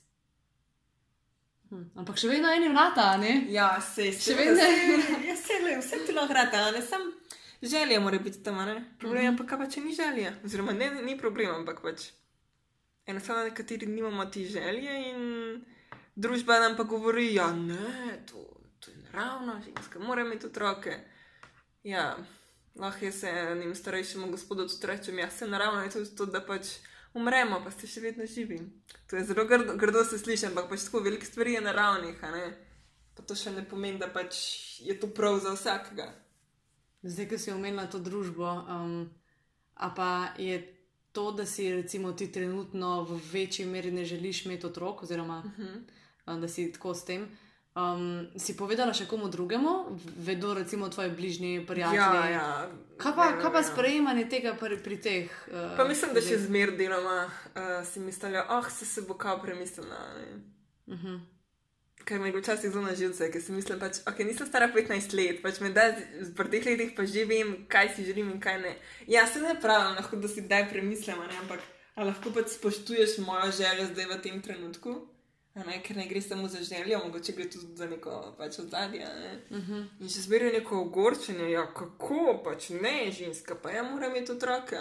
Hm. 1.71 1.85
Ampak 2.03 2.19
še 2.19 2.31
vedno 2.33 2.51
eni 2.51 2.71
vrata, 2.73 3.13
a 3.15 3.19
ne? 3.21 3.45
Ja, 3.53 3.77
se 3.85 4.09
Še 4.11 4.35
vedno 4.35 4.65
Ja, 5.29 5.37
se 5.39 5.61
le, 5.63 5.77
vse 5.79 6.01
ti 6.07 6.17
lahko 6.17 6.35
rata, 6.35 6.65
a 6.67 6.73
ne 6.75 6.83
sam 6.83 7.05
želja 7.63 8.01
mora 8.01 8.19
biti 8.19 8.43
tam, 8.43 8.59
ne? 8.67 8.81
Problem 8.99 9.29
je 9.29 9.37
pa, 9.39 9.47
kaj 9.47 9.61
pa 9.61 9.69
če 9.71 9.85
ni 9.85 9.95
želja. 9.95 10.33
Oziroma, 10.45 10.75
ne, 10.75 10.91
ni 11.07 11.19
problem, 11.19 11.53
ampak 11.61 11.83
pač. 11.85 12.09
Enostavno 13.07 13.45
nekateri 13.47 13.87
nimamo 13.87 14.27
ti 14.31 14.47
želje 14.47 14.97
in 15.11 15.63
družba 16.17 16.59
nam 16.61 16.77
pa 16.77 16.85
govori, 16.89 17.31
ja, 17.35 17.53
ne, 17.53 18.19
to, 18.27 18.43
to 18.81 18.91
je 18.91 18.97
naravno, 19.07 19.61
ženska 19.65 20.03
mora 20.03 20.27
imeti 20.27 20.47
otroke. 20.47 20.99
Ja, 21.83 22.17
lahko 22.77 23.05
jaz 23.05 23.25
enim 23.25 23.75
starejšemu 23.75 24.31
gospodu 24.31 24.69
tudi 24.69 24.87
rečem, 24.87 25.19
ja, 25.19 25.31
se 25.31 25.49
naravno 25.49 25.83
je 25.83 25.91
tudi 25.91 26.17
to, 26.17 26.27
da 26.27 26.41
pač 26.41 26.67
umremo, 27.15 27.61
pa 27.65 27.71
ste 27.71 27.87
še 27.91 28.01
vedno 28.01 28.27
živi. 28.27 28.61
To 29.11 29.17
je 29.17 29.25
zelo 29.25 29.45
grdo, 29.45 29.77
grdo 29.77 30.05
se 30.05 30.19
sliši, 30.19 30.47
ampak 30.47 30.69
pač 30.71 30.87
tako 30.87 31.03
veliko 31.05 31.27
stvari 31.27 31.57
je 31.59 31.61
naravnih. 31.61 32.21
Pa 33.15 33.23
to 33.27 33.35
še 33.35 33.51
ne 33.51 33.65
pomeni, 33.67 33.99
da 33.99 34.07
pač 34.07 34.37
je 34.81 34.95
to 35.01 35.11
prav 35.11 35.41
za 35.43 35.55
vsakega. 35.57 36.13
Zdaj, 37.03 37.27
ko 37.31 37.39
si 37.41 37.53
omenila 37.53 37.89
to 37.91 37.99
družbo, 37.99 38.45
um, 38.45 39.09
a 39.75 39.89
pa 39.97 40.11
je 40.39 40.61
to, 41.13 41.33
da 41.33 41.47
si 41.47 41.73
recimo 41.73 42.13
ti 42.13 42.29
trenutno 42.33 43.03
v 43.09 43.21
večji 43.33 43.67
meri 43.67 43.91
ne 43.91 44.05
želiš 44.05 44.45
imeti 44.47 44.67
otrok, 44.67 45.03
oziroma 45.03 45.43
uh 45.45 45.59
-huh. 45.59 45.81
um, 46.27 46.41
da 46.41 46.49
si 46.49 46.73
tako 46.73 46.95
s 46.95 47.05
tem. 47.05 47.27
Um, 47.71 48.27
si 48.35 48.57
povedala 48.59 48.91
še 48.91 49.07
komu 49.07 49.29
drugemu, 49.31 49.95
vedo 50.27 50.55
recimo 50.59 50.89
tvoji 50.91 51.11
bližnji 51.11 51.67
prijatelji. 51.67 52.03
Ja, 52.03 52.29
ja. 52.29 52.71
Kaj 52.99 53.13
pa, 53.15 53.29
vem, 53.29 53.37
kaj 53.39 53.53
pa 53.53 53.59
ja. 53.59 53.69
sprejemanje 53.69 54.25
tega 54.27 54.55
pri, 54.59 54.77
pri 54.83 54.97
teh? 54.99 55.31
Uh, 55.47 55.77
Pa 55.79 55.87
mislim, 55.87 56.11
da 56.11 56.21
še 56.21 56.35
ljudeh? 56.35 56.47
zmer 56.47 56.73
deloma 56.77 57.19
uh, 57.25 57.87
si 57.87 58.03
mislijo, 58.03 58.43
oh, 58.51 58.67
se, 58.67 58.87
se 58.87 59.03
bo 59.03 59.15
kao 59.15 59.39
premislila. 59.39 60.01
ne." 60.19 60.43
Uh 60.87 60.99
-huh. 60.99 61.21
Ker 62.05 62.19
mi 62.19 62.29
je 62.29 62.41
včasih 62.41 62.71
zelo 62.71 62.83
na 62.83 62.95
živce, 62.95 63.31
ker 63.31 63.43
si 63.43 63.53
mislim, 63.53 63.79
pač, 63.79 64.03
ok, 64.07 64.19
nisem 64.19 64.47
stara 64.47 64.67
15 64.75 65.15
let, 65.15 65.43
pač 65.43 65.61
me 65.61 65.71
da 65.71 65.95
z- 66.21 66.51
teh 66.51 66.67
letih 66.67 66.93
pa 66.97 67.07
že 67.07 67.25
vem, 67.25 67.67
kaj 67.69 67.95
si 67.95 68.05
želim 68.05 68.31
in 68.31 68.41
kaj 68.41 68.59
ne. 68.59 68.77
Ja, 69.07 69.27
se 69.27 69.39
ne 69.41 69.55
pravim, 69.61 69.95
lahko 69.95 70.17
da 70.17 70.29
si 70.29 70.41
daj 70.41 70.69
premislim, 70.71 71.21
a 71.21 71.27
ne, 71.27 71.39
ampak 71.39 71.61
lahko 71.97 72.31
pač 72.31 72.47
spoštuješ 72.49 73.19
mojo 73.19 73.53
željo 73.53 73.87
zdaj 73.95 74.07
v 74.07 74.23
tem 74.23 74.43
trenutku. 74.43 75.07
Ne, 75.55 75.81
ker 75.83 75.97
ne 75.97 76.07
gre 76.07 76.21
samo 76.23 76.49
za 76.49 76.63
željo, 76.63 76.99
mogoče 77.05 77.33
gre 77.33 77.51
tudi 77.51 77.77
za 77.77 77.87
neko 77.87 78.35
pač 78.39 78.59
ozadje. 78.59 79.03
a 79.03 79.15
ne. 79.15 79.41
Uh 79.51 79.69
-huh. 79.69 79.87
In 80.01 80.09
še 80.09 80.21
zmeraj 80.21 80.53
neko 80.53 80.81
ogorčenje, 80.81 81.51
ja, 81.51 81.67
kako 81.75 82.43
pač 82.45 82.69
ne, 82.69 83.13
ženska, 83.13 83.55
pa 83.55 83.71
ja, 83.71 83.83
moram 83.83 84.11
imeti 84.11 84.33
otroke. 84.33 84.77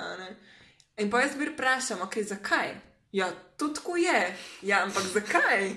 In 0.97 1.09
pa 1.09 1.21
jaz 1.21 1.33
zmeraj 1.33 1.53
vprašam, 1.53 2.01
ok, 2.01 2.17
zakaj? 2.21 2.75
Ja, 3.11 3.31
to 3.57 3.67
tako 3.67 3.97
je. 3.97 4.37
Ja, 4.61 4.83
ampak 4.83 5.03
zakaj? 5.03 5.73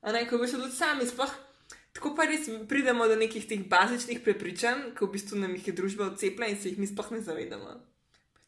A 0.00 0.12
ne, 0.12 0.28
ko 0.28 0.38
bi 0.38 0.46
še 0.46 0.60
tudi 0.60 0.76
sami, 0.76 1.06
sploh. 1.06 1.32
Tako 1.94 2.14
pa 2.14 2.26
res 2.26 2.50
pridemo 2.68 3.06
do 3.08 3.16
nekih 3.16 3.48
teh 3.48 3.68
bazičnih 3.68 4.20
prepričanj, 4.20 4.94
ko 4.98 5.06
v 5.06 5.12
bistvu 5.12 5.38
nam 5.38 5.54
jih 5.54 5.68
je 5.68 5.72
družba 5.72 6.04
odcepila 6.04 6.46
in 6.46 6.60
se 6.60 6.68
jih 6.68 6.78
mi 6.78 6.86
sploh 6.86 7.10
ne 7.10 7.20
zavedamo. 7.20 7.93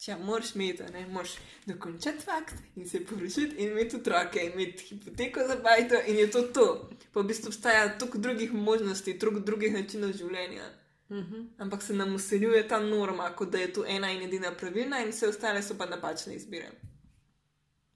Ja, 0.07 0.19
moraš 0.19 0.55
imeti, 0.55 0.83
ne, 0.93 1.07
moraš 1.07 1.31
dokončati 1.67 2.25
fakt 2.25 2.55
in 2.77 2.89
se 2.89 3.07
poročiti 3.07 3.57
in 3.57 3.71
imeti 3.71 3.97
otroke 3.97 4.41
in 4.41 4.53
imeti 4.53 4.85
hipoteko 4.85 5.41
za 5.49 5.57
bajto 5.63 5.95
in 6.07 6.19
je 6.19 6.31
to 6.31 6.43
to. 6.43 6.91
Pa 7.13 7.21
v 7.21 7.25
bistvu 7.25 7.49
obstaja 7.49 7.99
toliko 7.99 8.19
drugih 8.19 8.53
možnosti, 8.53 9.19
toliko 9.19 9.41
drugih 9.41 9.73
načinov 9.73 10.13
življenja. 10.13 10.71
Uh 11.09 11.17
-huh. 11.17 11.47
Ampak 11.59 11.83
se 11.83 11.95
nam 11.95 12.15
usiljuje 12.15 12.69
ta 12.69 12.81
norma, 12.81 13.37
kot 13.37 13.51
da 13.51 13.59
je 13.59 13.73
to 13.73 13.85
ena 13.87 14.11
in 14.13 14.23
edina 14.23 14.55
pravilna, 14.55 15.01
in 15.01 15.11
vse 15.11 15.29
ostale 15.29 15.63
so 15.63 15.79
pa 15.79 15.87
napačne 15.87 16.35
izbire. 16.35 16.71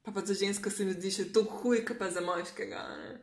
Pa, 0.02 0.12
pa 0.12 0.20
za 0.20 0.34
žensko 0.34 0.70
se 0.70 0.84
mi 0.84 0.92
zdi 0.92 1.10
še 1.10 1.32
to 1.32 1.42
huj, 1.42 1.84
kot 1.84 1.98
pa 1.98 2.10
za 2.10 2.20
moškega. 2.20 2.88
Ne? 2.98 3.20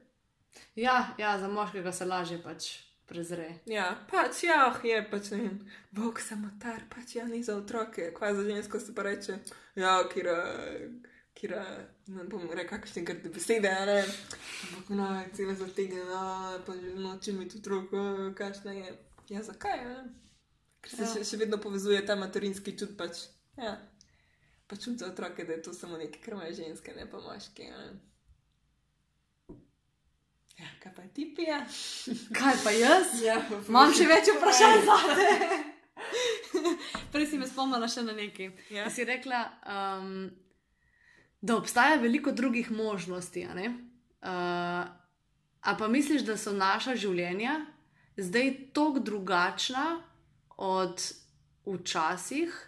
ja, 0.76 1.16
ja, 1.18 1.40
za 1.40 1.48
moškega 1.48 1.92
se 1.92 2.06
lažje 2.06 2.44
pač 2.44 2.87
prezre. 3.08 3.48
Ja, 3.66 3.88
pač 4.12 4.44
ja, 4.44 4.68
oh, 4.70 4.80
je 4.86 5.02
pač 5.12 5.32
ne 5.34 5.38
vem, 5.44 5.60
bog 5.96 6.20
samotar, 6.22 6.84
pač 6.92 7.16
ja, 7.16 7.26
ni 7.28 7.44
za 7.44 7.56
otroke, 7.58 8.12
kva 8.14 8.34
za 8.36 8.44
žensko 8.48 8.80
se 8.80 8.96
pa 8.96 9.08
reče, 9.08 9.40
ja, 9.80 9.98
kira. 10.14 10.38
Kira, 11.38 11.60
ne 12.10 12.24
bom 12.26 12.48
rekel, 12.50 12.80
kakšne 12.80 13.04
grde 13.06 13.30
besede, 13.30 13.70
ne. 13.86 14.00
Ampak, 14.02 14.88
no, 14.98 15.06
celo 15.38 15.54
za 15.54 15.68
tega, 15.70 16.00
no, 16.10 16.22
pa 16.66 16.74
že 16.74 16.96
noče 16.98 17.30
imeti 17.32 17.60
otrok, 17.60 17.94
oh, 17.94 18.22
kakšna 18.34 18.74
je. 18.74 18.96
Ja, 19.30 19.44
zakaj, 19.46 19.84
ne? 19.86 20.00
Ker 20.82 20.96
se 20.96 21.04
Ja. 21.04 21.12
še, 21.14 21.22
še 21.30 21.38
vedno 21.38 21.60
povezuje 21.62 22.00
ta 22.06 22.16
materinski 22.18 22.74
čut, 22.74 22.96
pač, 22.98 23.28
ja. 23.54 23.76
Pa 24.66 24.80
čut 24.82 24.98
za 24.98 25.12
otroke, 25.14 25.46
da 25.46 25.54
je 25.54 25.62
to 25.70 25.74
samo 25.78 26.02
nekaj, 26.02 26.22
kar 26.26 26.34
imajo 26.40 26.58
ženske, 26.58 26.96
ne 26.98 27.06
pa 27.06 27.22
moški, 27.22 27.70
a 27.70 27.78
ne. 27.86 27.94
Ja, 30.68 30.80
kaj 30.84 30.94
pa 30.96 31.02
ti 31.14 31.34
pija? 31.36 31.62
Kaj 32.34 32.60
pa 32.64 32.72
jaz? 32.76 33.22
Ja, 33.24 33.40
Imam 33.68 33.94
še 33.96 34.08
več 34.10 34.32
vprašanj 34.36 34.84
za 34.84 34.98
te. 35.16 35.60
Prej 37.14 37.30
si 37.32 37.40
me 37.40 37.48
spomnila 37.48 37.88
še 37.88 38.04
na 38.04 38.16
nekaj. 38.18 38.52
Ja. 38.74 38.90
Si 38.92 39.06
rekla, 39.08 39.40
um, 39.64 40.28
da 41.42 41.56
obstaja 41.56 41.96
veliko 42.02 42.32
drugih 42.36 42.72
možnosti. 42.72 43.46
a? 43.48 43.56
Uh, 43.64 44.84
a 45.62 45.76
pa 45.80 45.88
misliš, 45.88 46.26
da 46.28 46.38
so 46.38 46.52
naša 46.52 46.96
življenja 47.00 47.62
zdaj 48.18 48.74
tako 48.74 49.00
drugačna 49.00 50.02
od 50.58 51.14
včasih, 51.66 52.67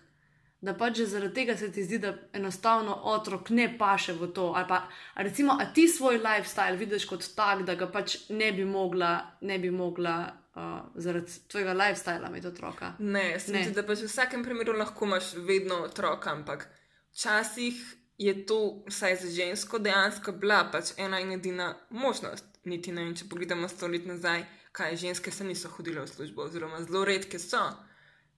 da 0.62 0.74
pač 0.76 0.98
že 0.98 1.06
zaradi 1.06 1.34
tega 1.34 1.56
se 1.58 1.72
ti 1.72 1.84
zdi, 1.84 1.98
da 2.04 2.14
enostavno 2.34 2.96
otrok 3.14 3.50
ne 3.50 3.70
paše 3.78 4.14
v 4.14 4.28
to. 4.36 4.52
Ali 4.56 4.68
pa, 4.68 4.82
a 5.14 5.24
recimo, 5.24 5.56
a 5.60 5.66
ti 5.74 5.88
svoj 5.88 6.20
lifestyle 6.20 6.78
vidiš 6.78 7.06
kot 7.06 7.24
tak, 7.36 7.64
da 7.64 7.76
ga 7.76 7.88
pač 7.88 8.18
ne 8.30 8.52
bi 8.52 8.66
mogla, 8.66 9.38
ne 9.42 9.60
bi 9.60 9.72
mogla 9.72 10.18
uh, 10.56 10.92
zaradi 10.96 11.32
tvojega 11.48 11.74
lifestyla 11.74 12.28
imeti 12.28 12.48
otroka. 12.48 12.94
Ne, 13.00 13.40
se 13.40 13.54
mi 13.54 13.64
zdi, 13.64 13.78
da 13.78 13.86
pač 13.88 14.04
v 14.04 14.12
vsakem 14.12 14.44
primeru 14.44 14.76
lahko 14.76 15.08
imaš 15.08 15.34
vedno 15.48 15.84
otroka, 15.88 16.36
ampak 16.36 16.68
včasih 17.14 17.80
je 18.20 18.46
to, 18.46 18.84
vsaj 18.90 19.16
za 19.16 19.32
žensko, 19.32 19.80
dejansko 19.80 20.32
bila 20.32 20.66
pač 20.72 20.92
ena 20.98 21.22
in 21.24 21.32
edina 21.32 21.76
možnost. 21.90 22.46
Niti 22.68 22.92
ne 22.92 23.06
vem, 23.06 23.16
če 23.16 23.30
pogledamo 23.32 23.68
sto 23.72 23.88
let 23.88 24.04
nazaj, 24.06 24.44
kaj 24.76 24.98
ženske 25.00 25.32
se 25.32 25.48
niso 25.48 25.72
hodile 25.72 26.04
v 26.04 26.12
službo, 26.12 26.44
oziroma 26.44 26.84
zelo 26.84 27.06
redke 27.08 27.40
so. 27.40 27.64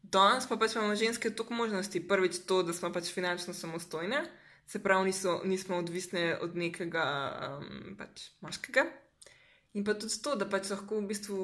Danes 0.04 0.48
pa 0.50 0.58
pač 0.58 0.76
imamo 0.76 0.96
ženske 0.96 1.30
toliko 1.30 1.54
možnosti. 1.54 2.08
Prvič 2.08 2.42
to, 2.50 2.64
da 2.64 2.74
smo 2.74 2.92
pač 2.94 3.12
finančno 3.14 3.54
samostojne, 3.54 4.24
se 4.68 4.82
pravi, 4.84 5.12
niso, 5.12 5.42
nismo 5.46 5.78
odvisne 5.78 6.38
od 6.42 6.56
nekega 6.58 7.06
um, 7.60 7.96
pač 7.98 8.32
moškega. 8.42 8.86
In 9.74 9.86
pa 9.88 9.94
tudi 9.94 10.18
to, 10.24 10.36
da 10.36 10.50
pač 10.50 10.72
lahko 10.74 11.00
v 11.00 11.08
bistvu, 11.14 11.38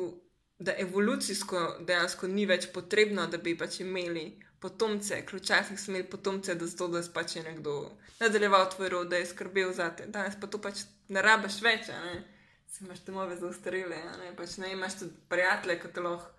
da 0.60 0.74
evolucijsko 0.82 1.64
dejansko 1.88 2.28
ni 2.28 2.48
več 2.50 2.68
potrebno, 2.74 3.28
da 3.32 3.38
bi 3.38 3.56
pač 3.58 3.80
imeli 3.86 4.26
potomce, 4.60 5.22
ker 5.26 5.40
včasih 5.40 5.80
smo 5.80 5.94
imeli 5.94 6.10
potomce, 6.10 6.56
da 6.56 6.68
zato, 6.68 6.88
da 6.92 7.04
pač 7.14 7.38
je 7.38 7.44
nekdo 7.46 7.76
nadaljeval 8.20 8.66
tvoj 8.74 8.90
rod, 8.90 9.12
da 9.14 9.22
je 9.22 9.30
skrbel 9.30 9.74
za 9.74 9.92
te. 9.96 10.08
Danes 10.12 10.36
pa 10.42 10.50
to 10.50 10.60
pač 10.62 10.84
ne 11.14 11.22
rabiš 11.22 11.62
več, 11.62 11.92
ne. 11.94 12.24
Se 12.68 12.84
imaš 12.84 13.06
domove 13.06 13.38
za 13.38 13.48
ustarele, 13.48 13.96
a 13.96 14.18
ne. 14.20 14.34
Pač 14.36 14.58
ne 14.64 14.74
imaš 14.74 15.00
tudi 15.04 15.22
prijatelje, 15.30 15.80
ki 15.84 15.94
te 15.94 16.04
lahko, 16.04 16.34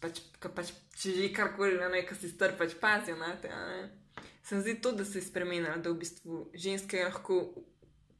pač, 0.00 0.20
ka 0.42 0.50
pač 0.52 0.72
če 1.00 1.14
že 1.16 1.32
karkoli, 1.36 1.78
ne, 1.80 2.04
ki 2.08 2.16
si 2.18 2.30
star, 2.32 2.56
pač 2.58 2.76
pazijo 2.80 3.18
na 3.20 3.34
te, 3.40 3.48
a 3.48 3.60
ne. 3.68 3.80
Se 4.44 4.56
mi 4.56 4.64
zdi 4.64 4.78
to, 4.82 4.92
da 4.96 5.04
se 5.04 5.20
je 5.20 5.26
spremenilo, 5.26 5.76
da 5.84 5.92
v 5.92 6.00
bistvu 6.00 6.46
ženske 6.54 7.04
lahko 7.04 7.42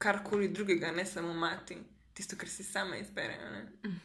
karkoli 0.00 0.48
drugega, 0.48 0.92
ne 0.92 1.04
samo 1.08 1.32
mati, 1.34 1.78
tisto, 2.16 2.36
kar 2.40 2.48
si 2.48 2.64
sama 2.64 3.00
izbere. 3.00 3.36
a 3.40 3.50
ne. 3.50 3.62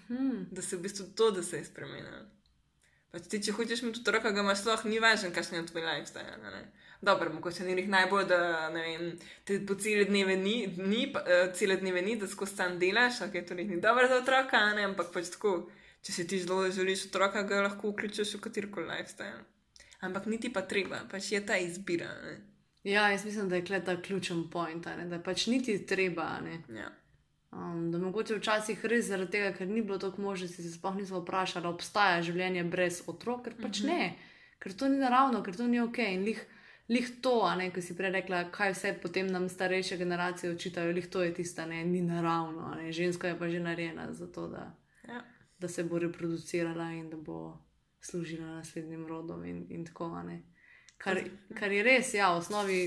Hmm. 0.07 0.47
Da 0.51 0.61
se 0.61 0.77
v 0.77 0.87
bistvu 0.87 1.11
to, 1.15 1.31
da 1.31 1.43
se 1.43 1.59
je 1.59 1.67
spremenilo. 1.67 2.23
Pač 3.11 3.29
ti, 3.31 3.39
če 3.43 3.53
hočeš 3.55 3.83
imeti 3.83 4.01
otroka, 4.03 4.31
ga 4.35 4.43
imaš 4.43 4.63
sploh, 4.63 4.87
ni 4.91 4.99
važno, 4.99 5.31
kakšen 5.35 5.61
je 5.61 5.67
tvoj 5.69 5.85
lifestyle. 5.87 6.39
ne. 6.43 6.65
Dobro, 7.05 7.33
mogoče 7.33 7.63
ni 7.63 7.75
njih 7.75 7.89
najbolj, 7.89 8.25
da 8.25 8.67
vem, 8.73 9.11
te 9.45 9.59
po 9.67 9.75
cele 9.75 10.05
dneve 10.09 10.35
ni, 10.39 10.55
ni 10.77 11.05
pa, 11.13 11.21
uh, 11.21 11.53
cele 11.53 11.77
dneve 11.77 12.01
ni, 12.01 12.15
da 12.19 12.27
skozi 12.27 12.57
tam 12.57 12.79
delaš, 12.79 13.21
ok, 13.27 13.35
to 13.47 13.53
ni 13.53 13.81
dobro 13.81 14.07
za 14.07 14.17
otroka, 14.23 14.61
ne, 14.73 14.87
ampak 14.89 15.11
pač 15.13 15.29
tako, 15.35 15.69
če 16.05 16.13
si 16.13 16.27
ti 16.27 16.39
zelo 16.39 16.67
želiš 16.71 17.07
otroka, 17.09 17.41
ga 17.43 17.63
lahko 17.65 17.89
vključiš 17.91 18.35
v 18.37 18.41
katerkoli 18.45 18.85
lifestyle. 18.91 19.41
Ampak 20.05 20.27
niti 20.29 20.51
pa 20.53 20.61
treba, 20.61 20.99
pač 21.11 21.31
je 21.31 21.39
ta 21.45 21.57
izbira. 21.57 22.11
Ne? 22.23 22.35
Ja, 22.85 23.07
jaz 23.09 23.25
mislim, 23.25 23.49
da 23.49 23.57
je 23.57 23.65
kle 23.65 23.79
ta 23.85 23.95
ključen 24.01 24.43
point, 24.53 24.85
ne, 24.85 25.07
da 25.09 25.17
pač 25.19 25.47
niti 25.49 25.79
treba. 25.89 26.27
Ne. 26.45 26.59
Ja. 26.69 26.91
Um, 27.55 27.87
da 27.91 27.97
mogoče 27.97 28.35
včasih 28.35 28.85
res 28.85 29.07
zaradi 29.07 29.31
tega, 29.31 29.53
ker 29.57 29.67
ni 29.67 29.81
bilo 29.81 29.97
toliko 29.97 30.21
možnosti, 30.21 30.63
se 30.63 30.71
sploh 30.75 30.95
nismo 30.95 31.23
vprašali, 31.23 31.65
ali 31.65 31.73
obstaja 31.73 32.21
življenje 32.21 32.63
brez 32.69 33.01
otrok, 33.07 33.43
ker 33.47 33.55
pač 33.61 33.81
Mhm. 33.81 33.87
ne, 33.87 34.13
ker 34.59 34.73
to 34.73 34.87
ni 34.91 34.97
naravno, 35.01 35.41
ker 35.43 35.55
to 35.55 35.67
ni 35.67 35.79
ok. 35.81 35.97
In 36.13 36.23
lih, 36.27 36.45
lih 36.89 37.09
to, 37.21 37.55
ne, 37.57 37.71
ko 37.71 37.81
si 37.81 37.97
prej 37.97 38.11
rekla, 38.11 38.43
kaj 38.51 38.73
vse 38.75 38.93
potem 39.01 39.27
nam 39.27 39.49
starejše 39.49 39.97
generacije 39.97 40.51
očitajo, 40.53 40.93
lih 40.93 41.07
to 41.07 41.23
je 41.23 41.33
tista, 41.33 41.65
ne, 41.65 41.81
ni 41.85 42.01
naravno, 42.01 42.75
ne, 42.75 42.91
ženska 42.91 43.27
je 43.27 43.39
pa 43.39 43.49
že 43.49 43.59
narejena 43.59 44.11
za 44.13 44.27
to, 44.27 44.47
da. 44.47 44.69
Da 45.65 45.69
se 45.73 45.83
bo 45.83 45.99
reproducirala 45.99 46.91
in 46.93 47.09
da 47.09 47.17
bo 47.17 47.57
služila 48.01 48.45
naslednjim 48.45 49.07
rodom 49.07 49.45
in, 49.45 49.65
in 49.69 49.85
tako, 49.85 50.21
ne. 50.23 50.43
Kar, 50.97 51.19
kar 51.59 51.71
je 51.71 51.83
res, 51.83 52.13
ja, 52.13 52.29
v 52.33 52.37
osnovi 52.37 52.79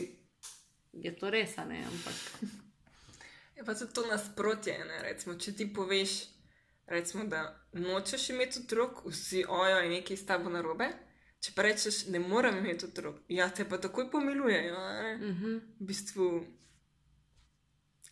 je 0.93 1.13
to 1.19 1.31
res, 1.31 1.57
ne, 1.57 1.83
ampak. 1.85 2.15
Je 3.59 3.65
pa 3.67 3.75
tudi 3.75 3.93
to 3.93 4.05
nasprotje. 4.07 4.77
Ne? 4.87 5.01
Recimo, 5.03 5.35
če 5.35 5.53
ti 5.59 5.65
poveš, 5.75 6.13
recimo, 6.87 7.25
da 7.27 7.41
nočeš 7.75 8.29
imeti 8.31 8.61
otrok, 8.63 9.01
vsi 9.11 9.43
ojo 9.49 9.81
in 9.83 9.97
nekaj 9.97 10.17
s 10.17 10.27
tabo 10.29 10.53
narobe. 10.55 10.87
Če 11.43 11.55
pa 11.57 11.65
rečeš, 11.67 12.05
ne 12.15 12.21
morem 12.23 12.61
imeti 12.61 12.87
otrok, 12.87 13.19
ja, 13.35 13.49
te 13.51 13.67
pa 13.67 13.81
takoj 13.83 14.07
pomilujejo. 14.13 14.79
ne. 14.79 15.15
Uh 15.17 15.43
-huh. 15.43 15.59
V 15.81 15.87
bistvu, 15.91 16.29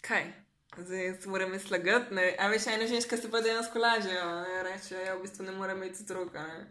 kaj? 0.01 0.46
Zdaj 0.79 1.15
moram 1.27 1.59
slagati. 1.61 2.15
ne. 2.15 2.37
A 2.39 2.49
veš, 2.49 2.67
ena 2.67 2.87
ženska 2.87 3.17
se 3.17 3.31
pa 3.31 3.41
dejansko 3.41 3.79
lažejo, 3.79 4.25
ne? 4.41 4.63
reče, 4.63 4.95
ja, 4.95 5.15
v 5.15 5.23
bistvu 5.23 5.45
ne 5.45 5.53
morem 5.53 5.77
imeti 5.77 6.03
otroka. 6.03 6.47
Ne? 6.47 6.67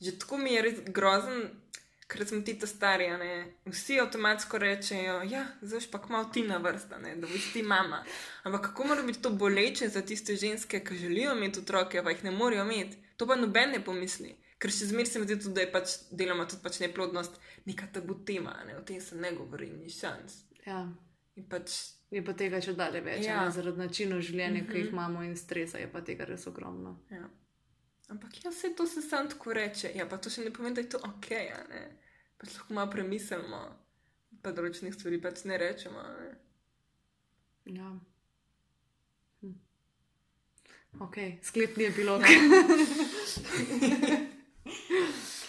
Že 0.00 0.18
tako 0.18 0.38
mi 0.38 0.52
je 0.52 0.62
res 0.62 0.78
grozen, 0.86 1.50
ker 2.06 2.26
smo 2.26 2.40
ti 2.40 2.58
to 2.58 2.66
stari. 2.66 3.08
ne. 3.10 3.54
Vsi 3.66 4.00
avtomatsko 4.00 4.58
rečejo, 4.58 5.22
ja, 5.28 5.44
zdaj 5.62 5.90
pa 5.92 6.00
kmal 6.02 6.30
ti 6.32 6.42
na 6.42 6.56
vrsta, 6.56 6.98
ne? 6.98 7.16
da 7.16 7.26
boš 7.26 7.52
ti 7.52 7.62
mama. 7.62 8.04
Ampak 8.42 8.70
kako 8.70 8.84
mora 8.84 9.02
biti 9.02 9.22
to 9.22 9.30
boleče 9.30 9.88
za 9.88 10.02
tiste 10.02 10.36
ženske, 10.36 10.80
ki 10.84 10.96
želijo 10.96 11.36
imeti 11.36 11.60
otroke, 11.60 12.02
pa 12.02 12.10
jih 12.10 12.24
ne 12.24 12.30
morejo 12.30 12.64
imeti? 12.64 12.96
To 13.16 13.26
pa 13.26 13.36
noben 13.36 13.70
ne 13.70 13.84
pomisli. 13.84 14.36
Ker 14.58 14.72
še 14.74 14.88
zmeraj 14.90 15.06
se 15.06 15.18
mi 15.18 15.26
zdi 15.26 15.36
tudi, 15.38 15.54
da 15.54 15.60
je 15.60 15.72
pač 15.72 15.92
deloma 16.10 16.46
tudi 16.48 16.62
pač 16.62 16.80
neplodnost 16.82 17.36
neka 17.66 17.86
tabu 17.92 18.16
tema, 18.26 18.56
ne? 18.66 18.78
o 18.78 18.82
tem 18.82 19.00
se 19.00 19.16
ne 19.16 19.32
govori, 19.36 19.70
ni 19.70 19.90
šans. 19.90 20.40
Ja. 20.64 20.86
In 21.38 21.46
pač, 21.46 21.78
Je 22.10 22.22
pa 22.24 22.32
tega 22.32 22.56
še 22.60 22.72
dalje 22.72 23.00
več, 23.04 23.26
Ja. 23.26 23.42
ja. 23.44 23.50
zaradi 23.52 23.78
načinov 23.78 24.20
življenja, 24.20 24.62
uh 24.62 24.66
-huh. 24.66 24.72
ki 24.72 24.78
jih 24.78 24.86
Mhm. 24.86 24.94
imamo 24.94 25.22
in 25.22 25.36
stresa, 25.36 25.78
je 25.78 25.88
pa 25.92 26.00
tega 26.00 26.24
res 26.24 26.46
ogromno. 26.46 26.98
ja. 27.10 27.28
Ampak 28.08 28.44
ja, 28.44 28.50
vse 28.50 28.74
to 28.74 28.86
se 28.86 29.02
sam 29.02 29.28
tako 29.28 29.52
reče. 29.52 29.90
Ja, 29.94 30.06
pa 30.06 30.16
to 30.16 30.30
še 30.30 30.40
ne 30.40 30.50
pomeni, 30.50 30.74
da 30.74 30.80
je 30.80 30.88
to 30.88 30.98
ok, 30.98 31.30
a 31.30 31.68
ne. 31.68 31.82
Pač 32.38 32.54
lahko 32.54 32.74
malo 32.74 32.90
premislimo, 32.90 33.76
pa 34.42 34.52
določenih 34.52 34.94
stvari 34.94 35.20
pač 35.20 35.44
ne 35.44 35.58
rečemo. 35.58 36.02
Ne? 36.02 36.38
Ja. 37.76 37.98
Hm. 39.42 39.52
Ok, 41.00 41.16
sklepni 41.42 41.84
epilog. 41.84 42.22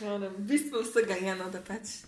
Ja, 0.02 0.17
v 0.30 0.38
bistvu 0.39 0.82
vsega 0.84 1.13
je 1.13 1.32
eno, 1.32 1.49
da 1.49 1.62
pač 1.62 2.04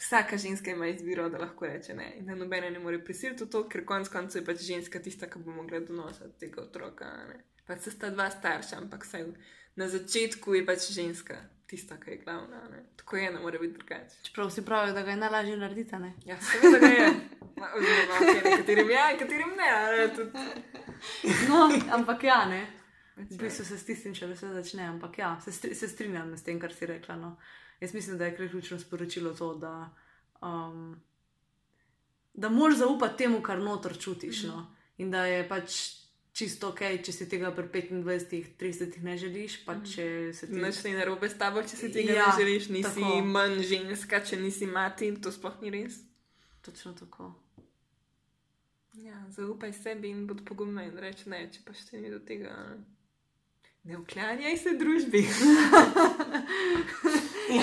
vsaka 0.00 0.36
ženska 0.36 0.70
ima 0.70 0.88
izbiro, 0.88 1.28
da 1.28 1.38
lahko 1.38 1.66
reče 1.66 1.94
ne. 1.94 2.14
In 2.18 2.26
da 2.26 2.34
nobene 2.34 2.70
ne 2.70 2.78
more 2.78 3.04
prisiliti 3.04 3.44
v 3.44 3.50
to, 3.50 3.64
ker 3.68 3.84
konec 3.84 4.08
koncev 4.08 4.42
je 4.42 4.46
pač 4.46 4.64
ženska 4.64 5.02
tista, 5.02 5.28
ki 5.30 5.42
bo 5.44 5.52
mogla 5.52 5.80
donositi 5.80 6.38
tega 6.40 6.62
otroka. 6.62 7.10
Ne? 7.28 7.40
Pač 7.66 7.86
se 7.86 7.94
sta 7.94 8.10
dva 8.10 8.30
starša, 8.30 8.80
ampak 8.80 9.04
vsaj 9.04 9.26
na 9.76 9.88
začetku 9.88 10.54
je 10.54 10.66
pač 10.66 10.90
ženska 10.92 11.36
tista, 11.70 12.00
ki 12.00 12.10
je 12.10 12.16
glavna. 12.24 12.64
Ne? 12.70 12.82
Tako 12.96 13.16
je, 13.16 13.30
ne 13.32 13.40
more 13.40 13.58
biti 13.58 13.76
drugače. 13.78 14.16
Čeprav 14.22 14.48
vsi 14.48 14.64
pravijo, 14.64 14.94
da 14.94 15.02
ga 15.02 15.10
je 15.10 15.16
najlažje 15.16 15.56
narediti, 15.56 15.96
ne? 15.96 16.14
Ja, 16.26 16.40
seveda 16.40 16.78
ga 16.78 16.92
je. 16.94 17.10
Ma, 17.60 17.68
Oziroma, 17.76 18.18
okay, 18.20 18.50
nekaterim 18.50 18.90
ja, 18.90 19.06
nekaterim 19.12 19.48
ne. 19.56 19.70
Ne? 19.98 20.14
Tudi, 20.16 20.32
No, 21.48 21.70
ampak 21.92 22.24
ja, 22.24 22.44
ne. 22.48 22.66
pač, 23.14 23.30
V 23.30 23.38
bistvu 23.38 23.64
se 23.64 23.78
s 23.78 23.84
tistim 23.84 24.14
še 24.16 24.28
vse 24.32 24.50
začne, 24.54 24.88
ampak 24.88 25.18
ja, 25.18 25.34
se, 25.44 25.52
stri, 25.52 25.74
se 25.74 25.88
strinjam 25.88 26.32
s 26.36 26.44
tem, 26.44 26.60
kar 26.60 26.72
si 26.72 26.88
rekla. 26.88 27.16
No. 27.20 27.36
Jaz 27.80 27.94
mislim, 27.94 28.18
da 28.18 28.26
je 28.26 28.36
ključno 28.36 28.78
sporočilo 28.78 29.34
to, 29.34 29.54
da, 29.54 29.94
um, 30.42 31.00
da 32.34 32.48
moraš 32.48 32.78
zaupati 32.78 33.18
temu, 33.18 33.42
kar 33.42 33.58
notor 33.58 33.98
čutiš. 33.98 34.42
No. 34.42 34.66
In 34.98 35.10
da 35.10 35.24
je 35.24 35.48
pač 35.48 36.00
čisto 36.32 36.68
ok, 36.68 36.80
če 37.04 37.12
si 37.12 37.28
tega 37.28 37.50
pri 37.56 37.68
25, 37.68 38.52
30 38.60 39.02
ne 39.02 39.16
želiš, 39.18 39.64
pa 39.64 39.74
če 39.80 40.32
se 40.34 40.46
ti 40.46 40.60
Nič 40.60 40.84
ni 40.84 40.92
narobe 40.94 41.28
s 41.28 41.38
tabo, 41.38 41.62
če 41.62 41.76
si 41.76 41.92
tega 41.92 42.12
Ja, 42.12 42.26
ne 42.28 42.44
želiš, 42.44 42.68
nisi 42.68 43.00
tako. 43.00 43.24
manj 43.24 43.62
ženska, 43.62 44.20
če 44.24 44.36
nisi 44.36 44.66
mati, 44.66 45.10
to 45.22 45.32
sploh 45.32 45.56
ni 45.62 45.72
res. 45.74 46.02
Točno 46.62 46.92
tako. 46.92 47.32
Ja, 49.00 49.16
zaupaj 49.32 49.72
sebi 49.72 50.10
in 50.10 50.26
bod 50.26 50.44
pogumna 50.44 50.84
in 50.84 50.96
reči 50.98 51.30
ne, 51.30 51.46
če 51.52 51.64
pa 51.64 51.72
še 51.72 52.00
ni 52.00 52.10
do 52.12 52.20
tega. 52.20 52.52
Ne 52.76 52.99
uklanjaj 53.84 54.56
se 54.56 54.70
družbi. 54.78 55.18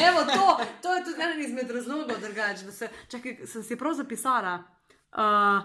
Evo, 0.07 0.23
to, 0.33 0.59
to 0.81 0.95
je 0.95 1.03
tudi 1.03 1.21
eden 1.21 1.41
izmed 1.45 1.71
razlogov, 1.71 2.19
drugač, 2.21 2.59
da 2.65 2.71
se, 2.71 2.89
čakaj, 3.07 3.37
sem 3.45 3.63
si 3.63 3.75
prav 3.75 3.93
zapisala. 3.93 4.63
Uh, 5.11 5.63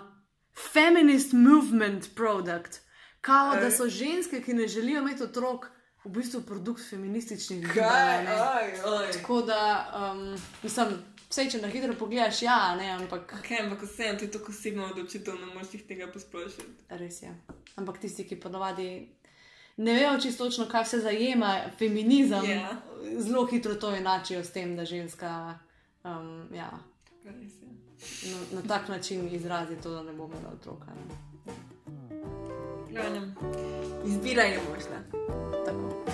feminist 0.73 1.33
movement 1.33 2.15
product. 2.15 2.81
Kao, 3.21 3.55
da 3.55 3.71
so 3.71 3.89
ženske, 3.89 4.43
ki 4.43 4.55
ne 4.55 4.69
želijo 4.69 5.01
imeti 5.03 5.23
otrok, 5.23 5.71
v 6.05 6.11
bistvu 6.11 6.43
produkt 6.43 6.83
feminističnih 6.91 7.61
gibanj. 7.61 8.25
ne. 8.25 9.13
Tako 9.13 9.43
da, 9.43 9.93
um, 9.97 10.39
mislim, 10.63 10.87
vse, 11.31 11.51
če 11.51 11.61
na 11.63 11.69
hitro 11.71 11.95
pogledaš, 11.99 12.43
ja, 12.43 12.75
ne, 12.77 12.91
ampak 12.91 13.35
Ok, 13.39 13.51
ampak 13.61 13.83
vseeno 13.83 14.19
ti 14.19 14.25
je 14.25 14.31
to 14.31 14.41
osebno 14.49 14.87
odločitev, 14.91 15.35
ne 15.35 15.55
moreš 15.55 15.75
jih 15.75 15.87
tega 15.87 16.11
posplošiti. 16.13 16.67
res 16.89 17.23
je. 17.23 17.35
Ampak 17.77 17.99
tisti, 18.03 18.27
ki 18.29 18.41
ponovadi 18.41 18.89
ne 19.77 19.93
vejo 19.93 20.19
čisto 20.21 20.45
točno, 20.45 20.67
kaj 20.67 20.85
se 20.85 20.99
zajema 20.99 21.59
feminizem, 21.79 22.45
Ja. 22.51 22.77
zelo 23.19 23.47
hitro 23.47 23.75
to 23.75 23.95
enačijo 23.95 24.45
s 24.45 24.51
tem, 24.53 24.77
da 24.77 24.85
ženska. 24.85 25.59
Um, 26.05 26.49
ja, 26.55 26.71
na, 27.25 27.33
na 28.53 28.69
tak 28.69 28.89
način 28.89 29.29
izrazi 29.35 29.77
to, 29.83 29.91
da 29.91 30.03
ne 30.03 30.13
bo 30.13 30.25
imela 30.25 30.51
otroka. 30.55 30.87
Ne. 30.87 31.55
Glavnem, 32.93 33.35
Izbira 34.07 34.43
je 34.43 34.61
možna. 34.71 35.23
Tako. 35.67 36.05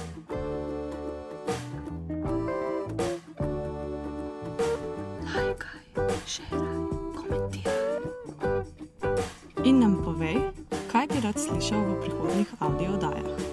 Lajkaj, 5.35 5.81
šeraj, 6.27 6.79
komentiraj. 7.16 7.75
In 9.64 9.79
nam 9.81 9.99
povej, 10.05 10.37
kaj 10.92 11.07
bi 11.07 11.21
rad 11.25 11.37
slišal 11.37 11.81
v 11.81 12.01
prihodnjih 12.03 12.49
audio 12.61 12.94
oddajah. 12.94 13.48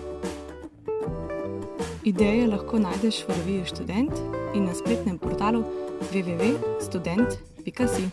Ideje 2.05 2.47
lahko 2.47 2.79
najdeš 2.79 3.25
v 3.25 3.33
reviji 3.33 3.65
Student 3.65 4.13
in 4.53 4.69
na 4.69 4.73
spletnem 4.77 5.17
portalu 5.17 5.65
www.student.si. 6.13 8.03